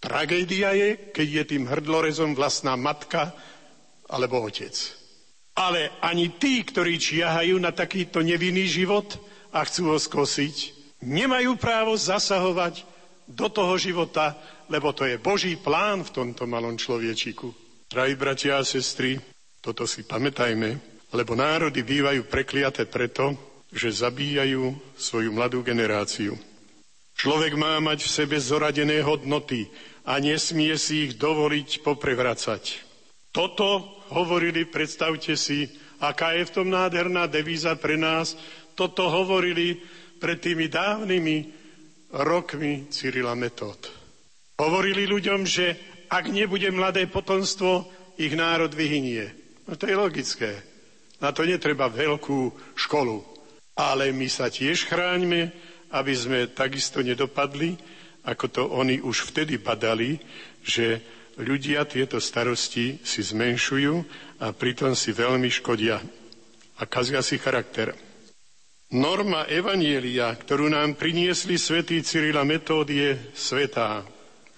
Tragédia 0.02 0.74
je, 0.74 1.14
keď 1.14 1.28
je 1.30 1.44
tým 1.54 1.70
hrdlorezom 1.70 2.34
vlastná 2.34 2.74
matka, 2.74 3.30
alebo 4.10 4.42
otec. 4.42 4.74
Ale 5.54 5.94
ani 6.02 6.34
tí, 6.34 6.66
ktorí 6.66 6.98
čiahajú 6.98 7.54
na 7.62 7.70
takýto 7.70 8.26
nevinný 8.26 8.66
život 8.66 9.22
a 9.54 9.62
chcú 9.62 9.94
ho 9.94 9.98
skosiť, 10.02 10.56
nemajú 11.06 11.54
právo 11.62 11.94
zasahovať 11.94 12.82
do 13.30 13.46
toho 13.46 13.78
života, 13.78 14.34
lebo 14.66 14.90
to 14.90 15.06
je 15.06 15.14
Boží 15.14 15.54
plán 15.54 16.02
v 16.02 16.10
tomto 16.10 16.50
malom 16.50 16.74
človečiku. 16.74 17.54
Drahí 17.86 18.18
bratia 18.18 18.58
a 18.58 18.66
sestry, 18.66 19.18
toto 19.60 19.84
si 19.84 20.04
pamätajme, 20.04 20.80
lebo 21.12 21.36
národy 21.36 21.84
bývajú 21.84 22.24
prekliaté 22.28 22.88
preto, 22.88 23.36
že 23.70 23.92
zabíjajú 23.92 24.74
svoju 24.96 25.30
mladú 25.30 25.62
generáciu. 25.62 26.34
Človek 27.14 27.54
má 27.54 27.76
mať 27.78 28.08
v 28.08 28.14
sebe 28.16 28.36
zoradené 28.40 29.04
hodnoty 29.04 29.68
a 30.08 30.16
nesmie 30.16 30.72
si 30.80 31.06
ich 31.06 31.12
dovoliť 31.20 31.84
poprevracať. 31.84 32.62
Toto 33.30 34.00
hovorili, 34.10 34.64
predstavte 34.66 35.36
si, 35.36 35.68
aká 36.00 36.34
je 36.34 36.48
v 36.48 36.54
tom 36.56 36.66
nádherná 36.72 37.28
devíza 37.28 37.76
pre 37.76 38.00
nás, 38.00 38.34
toto 38.74 39.06
hovorili 39.12 39.78
pred 40.16 40.40
tými 40.40 40.66
dávnymi 40.72 41.36
rokmi 42.16 42.88
Cyrila 42.88 43.36
Metód. 43.36 43.92
Hovorili 44.58 45.04
ľuďom, 45.06 45.44
že 45.46 45.76
ak 46.10 46.26
nebude 46.32 46.72
mladé 46.74 47.06
potomstvo, 47.06 47.86
ich 48.20 48.32
národ 48.36 48.72
vyhynie. 48.72 49.39
No 49.70 49.78
to 49.78 49.86
je 49.86 49.94
logické. 49.94 50.58
Na 51.22 51.30
to 51.30 51.46
netreba 51.46 51.86
veľkú 51.86 52.74
školu. 52.74 53.22
Ale 53.78 54.10
my 54.10 54.26
sa 54.26 54.50
tiež 54.50 54.90
chráňme, 54.90 55.54
aby 55.94 56.10
sme 56.10 56.50
takisto 56.50 56.98
nedopadli, 57.06 57.78
ako 58.26 58.44
to 58.50 58.62
oni 58.66 58.98
už 58.98 59.30
vtedy 59.30 59.62
badali, 59.62 60.18
že 60.66 60.98
ľudia 61.38 61.86
tieto 61.86 62.18
starosti 62.18 62.98
si 63.06 63.20
zmenšujú 63.22 63.94
a 64.42 64.50
pritom 64.50 64.98
si 64.98 65.14
veľmi 65.14 65.46
škodia 65.46 66.02
a 66.76 66.82
kazia 66.84 67.22
si 67.22 67.38
charakter. 67.38 67.94
Norma 68.90 69.46
Evanielia, 69.46 70.34
ktorú 70.34 70.66
nám 70.66 70.98
priniesli 70.98 71.54
svätý 71.54 72.02
Cyrila 72.02 72.42
Metód, 72.42 72.90
je 72.90 73.14
svetá, 73.38 74.02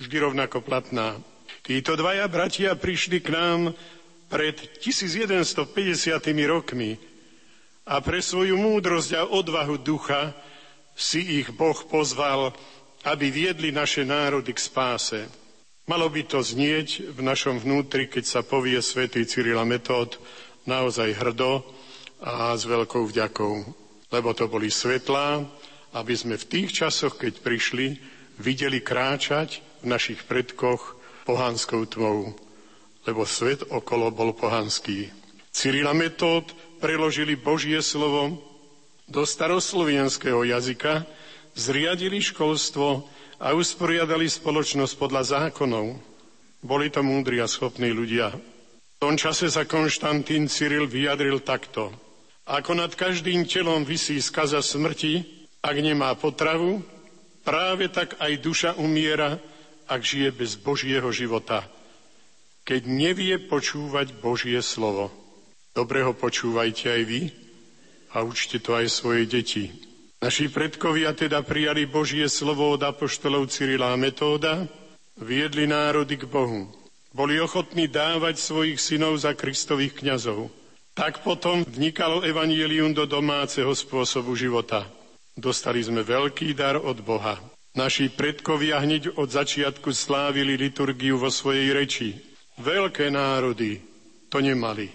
vždy 0.01 0.17
rovnako 0.25 0.65
platná. 0.65 1.21
Títo 1.61 2.01
dvaja 2.01 2.27
bratia 2.33 2.73
prišli 2.73 3.21
k 3.21 3.29
nám 3.29 3.61
pred 4.33 4.57
1150 4.81 5.69
rokmi 6.49 6.97
a 7.85 8.01
pre 8.01 8.25
svoju 8.25 8.57
múdrosť 8.57 9.11
a 9.21 9.23
odvahu 9.29 9.77
ducha 9.77 10.33
si 10.97 11.45
ich 11.45 11.53
Boh 11.53 11.77
pozval, 11.85 12.57
aby 13.05 13.29
viedli 13.29 13.69
naše 13.69 14.09
národy 14.09 14.57
k 14.57 14.65
spáse. 14.65 15.21
Malo 15.85 16.09
by 16.09 16.25
to 16.25 16.41
znieť 16.41 17.13
v 17.13 17.21
našom 17.21 17.61
vnútri, 17.61 18.09
keď 18.09 18.25
sa 18.25 18.41
povie 18.41 18.81
svätý 18.81 19.29
Cyrila 19.29 19.69
Metód, 19.69 20.17
naozaj 20.65 21.13
hrdo 21.19 21.67
a 22.23 22.55
s 22.57 22.65
veľkou 22.65 23.05
vďakou. 23.13 23.55
Lebo 24.15 24.31
to 24.33 24.47
boli 24.47 24.71
svetlá, 24.73 25.45
aby 25.93 26.15
sme 26.17 26.41
v 26.41 26.49
tých 26.49 26.71
časoch, 26.73 27.19
keď 27.19 27.43
prišli, 27.43 27.99
videli 28.41 28.81
kráčať 28.81 29.61
v 29.83 29.91
našich 29.91 30.25
predkoch 30.25 30.97
pohanskou 31.27 31.85
tmou. 31.91 32.33
Lebo 33.03 33.27
svet 33.27 33.67
okolo 33.67 34.15
bol 34.15 34.31
pohanský. 34.35 35.11
Cyril 35.53 35.91
a 35.91 35.95
Metód 35.95 36.55
preložili 36.79 37.37
Božie 37.37 37.83
slovo 37.83 38.41
do 39.11 39.27
staroslovenského 39.27 40.47
jazyka, 40.47 41.05
zriadili 41.53 42.23
školstvo 42.23 43.05
a 43.43 43.53
usporiadali 43.53 44.31
spoločnosť 44.31 44.95
podľa 44.97 45.23
zákonov. 45.29 45.99
Boli 46.63 46.89
to 46.89 47.03
múdri 47.03 47.43
a 47.43 47.51
schopní 47.51 47.91
ľudia. 47.91 48.33
V 48.33 48.99
tom 49.03 49.19
čase 49.19 49.51
sa 49.51 49.67
Konštantín 49.67 50.47
Cyril 50.47 50.87
vyjadril 50.87 51.43
takto. 51.43 51.91
Ako 52.47 52.79
nad 52.79 52.95
každým 52.95 53.47
telom 53.51 53.83
vysí 53.83 54.23
skaza 54.23 54.63
smrti, 54.63 55.27
ak 55.59 55.77
nemá 55.79 56.15
potravu, 56.15 56.83
práve 57.43 57.91
tak 57.91 58.15
aj 58.23 58.33
duša 58.39 58.71
umiera, 58.79 59.43
ak 59.91 60.01
žije 60.03 60.31
bez 60.31 60.55
Božieho 60.55 61.11
života, 61.11 61.67
keď 62.63 62.83
nevie 62.87 63.35
počúvať 63.39 64.19
Božie 64.23 64.59
slovo. 64.63 65.11
Dobre 65.73 66.05
ho 66.05 66.13
počúvajte 66.13 66.87
aj 66.93 67.03
vy 67.09 67.23
a 68.13 68.23
učte 68.23 68.61
to 68.61 68.77
aj 68.77 68.87
svoje 68.93 69.25
deti. 69.25 69.73
Naši 70.23 70.47
predkovia 70.47 71.11
teda 71.17 71.43
prijali 71.43 71.89
Božie 71.89 72.31
slovo 72.31 72.71
od 72.71 72.83
apoštolov 72.87 73.51
Cyrila 73.51 73.91
a 73.91 73.99
Metóda, 73.99 74.71
viedli 75.19 75.67
národy 75.67 76.15
k 76.15 76.31
Bohu. 76.31 76.71
Boli 77.11 77.43
ochotní 77.43 77.91
dávať 77.91 78.39
svojich 78.39 78.79
synov 78.79 79.19
za 79.19 79.35
Kristových 79.35 79.99
kňazov. 79.99 80.49
Tak 80.93 81.25
potom 81.25 81.65
vnikalo 81.65 82.23
evanielium 82.23 82.93
do 82.93 83.09
domáceho 83.09 83.73
spôsobu 83.73 84.37
života. 84.37 84.87
Dostali 85.33 85.81
sme 85.81 86.05
veľký 86.05 86.53
dar 86.53 86.77
od 86.77 87.01
Boha. 87.01 87.41
Naši 87.73 88.13
predkovia 88.13 88.85
hneď 88.85 89.17
od 89.17 89.33
začiatku 89.33 89.97
slávili 89.97 90.61
liturgiu 90.61 91.17
vo 91.17 91.33
svojej 91.33 91.73
reči. 91.73 92.32
Veľké 92.61 93.09
národy 93.09 93.81
to 94.29 94.41
nemali. 94.45 94.93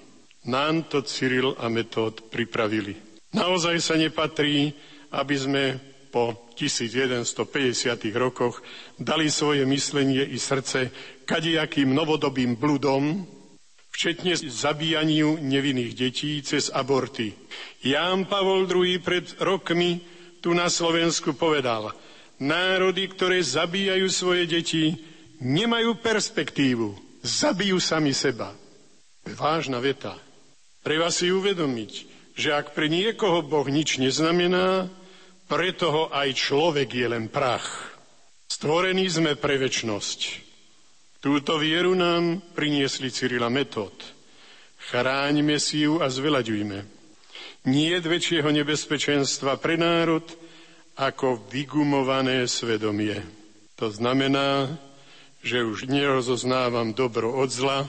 Nám 0.47 0.87
to 0.87 1.01
Cyril 1.03 1.57
a 1.57 1.67
Metód 1.67 2.29
pripravili. 2.29 2.93
Naozaj 3.35 3.75
sa 3.83 3.95
nepatrí, 3.99 4.71
aby 5.11 5.35
sme 5.35 5.63
po 6.07 6.47
1150 6.55 8.09
rokoch 8.15 8.63
dali 8.95 9.27
svoje 9.27 9.67
myslenie 9.67 10.23
i 10.23 10.39
srdce 10.39 10.89
kadejakým 11.27 11.91
novodobým 11.91 12.55
bludom, 12.55 13.27
včetne 13.91 14.37
zabíjaniu 14.37 15.41
nevinných 15.41 15.93
detí 15.97 16.39
cez 16.41 16.71
aborty. 16.71 17.35
Ján 17.83 18.25
Pavol 18.25 18.69
II 18.69 18.97
pred 19.03 19.25
rokmi 19.41 19.99
tu 20.39 20.53
na 20.55 20.71
Slovensku 20.71 21.35
povedal, 21.35 21.91
národy, 22.39 23.09
ktoré 23.09 23.41
zabíjajú 23.41 24.07
svoje 24.07 24.43
deti, 24.47 24.95
nemajú 25.41 25.99
perspektívu, 25.99 27.06
zabijú 27.24 27.78
sami 27.82 28.13
seba. 28.13 28.53
Vážna 29.28 29.84
veta. 29.84 30.15
Treba 30.84 31.11
si 31.11 31.28
uvedomiť, 31.28 31.91
že 32.38 32.55
ak 32.55 32.72
pre 32.72 32.88
niekoho 32.88 33.43
Boh 33.43 33.68
nič 33.68 33.99
neznamená, 33.99 34.88
pre 35.47 35.72
toho 35.76 36.11
aj 36.11 36.36
človek 36.36 36.91
je 36.91 37.07
len 37.07 37.26
prach. 37.28 37.95
Stvorení 38.47 39.07
sme 39.07 39.36
pre 39.36 39.59
väčnosť. 39.59 40.47
Túto 41.20 41.59
vieru 41.59 41.97
nám 41.97 42.39
priniesli 42.55 43.11
Cyrila 43.11 43.51
Metod. 43.51 43.95
Chráňme 44.88 45.59
si 45.59 45.84
ju 45.84 45.99
a 45.99 46.07
zvelaďujme. 46.07 46.80
Nie 47.68 47.99
väčšieho 47.99 48.47
nebezpečenstva 48.47 49.59
pre 49.59 49.76
národ 49.76 50.24
ako 50.95 51.43
vygumované 51.51 52.47
svedomie. 52.47 53.20
To 53.76 53.91
znamená, 53.91 54.72
že 55.47 55.63
už 55.63 55.87
nerozoznávam 55.87 56.91
dobro 56.91 57.31
od 57.31 57.47
zla 57.47 57.87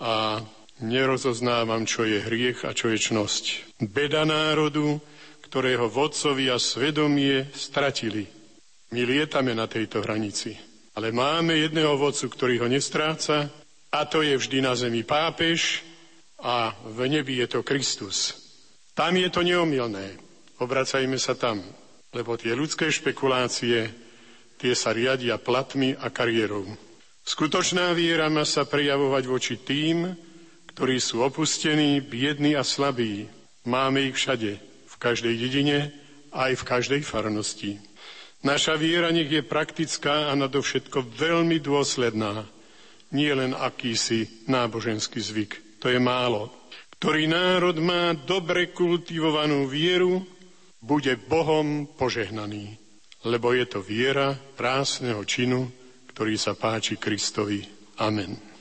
a 0.00 0.40
nerozoznávam, 0.80 1.84
čo 1.84 2.08
je 2.08 2.24
hriech 2.24 2.64
a 2.64 2.72
čo 2.72 2.88
je 2.88 2.98
čnosť. 2.98 3.76
Beda 3.84 4.24
národu, 4.24 5.04
ktorého 5.44 5.92
vodcovia 5.92 6.56
svedomie 6.56 7.52
stratili. 7.52 8.24
My 8.96 9.04
lietame 9.04 9.52
na 9.52 9.68
tejto 9.68 10.00
hranici, 10.00 10.56
ale 10.96 11.12
máme 11.12 11.60
jedného 11.60 12.00
vodcu, 12.00 12.32
ktorý 12.32 12.64
ho 12.64 12.68
nestráca, 12.72 13.52
a 13.94 14.00
to 14.08 14.26
je 14.26 14.34
vždy 14.34 14.58
na 14.64 14.74
zemi 14.74 15.06
pápež 15.06 15.86
a 16.42 16.74
v 16.88 17.06
nebi 17.06 17.38
je 17.38 17.46
to 17.46 17.60
Kristus. 17.62 18.34
Tam 18.96 19.14
je 19.14 19.30
to 19.30 19.46
neomilné. 19.46 20.18
Obracajme 20.58 21.18
sa 21.18 21.38
tam, 21.38 21.62
lebo 22.10 22.34
tie 22.34 22.54
ľudské 22.54 22.90
špekulácie, 22.90 23.90
tie 24.58 24.72
sa 24.74 24.90
riadia 24.94 25.38
platmi 25.38 25.94
a 25.94 26.10
kariérou. 26.10 26.66
Skutočná 27.24 27.96
viera 27.96 28.28
má 28.28 28.44
sa 28.44 28.68
prejavovať 28.68 29.24
voči 29.24 29.56
tým, 29.56 30.12
ktorí 30.76 31.00
sú 31.00 31.24
opustení, 31.24 32.04
biední 32.04 32.52
a 32.52 32.60
slabí. 32.60 33.24
Máme 33.64 34.12
ich 34.12 34.20
všade, 34.20 34.60
v 34.84 34.94
každej 35.00 35.34
dedine, 35.40 35.88
aj 36.36 36.60
v 36.60 36.66
každej 36.68 37.00
farnosti. 37.00 37.80
Naša 38.44 38.76
viera 38.76 39.08
nech 39.08 39.32
je 39.32 39.40
praktická 39.40 40.28
a 40.28 40.36
nadovšetko 40.36 41.16
veľmi 41.16 41.64
dôsledná. 41.64 42.44
Nie 43.16 43.32
len 43.32 43.56
akýsi 43.56 44.44
náboženský 44.50 45.16
zvyk. 45.16 45.80
To 45.80 45.88
je 45.88 45.96
málo. 45.96 46.52
Ktorý 47.00 47.24
národ 47.24 47.80
má 47.80 48.12
dobre 48.12 48.68
kultivovanú 48.68 49.64
vieru, 49.64 50.28
bude 50.84 51.16
Bohom 51.16 51.88
požehnaný. 51.96 52.76
Lebo 53.24 53.56
je 53.56 53.64
to 53.64 53.80
viera 53.80 54.36
krásneho 54.60 55.24
činu, 55.24 55.72
ktorý 56.14 56.38
sa 56.38 56.54
páči 56.54 56.94
Kristovi. 56.94 57.66
Amen. 57.98 58.53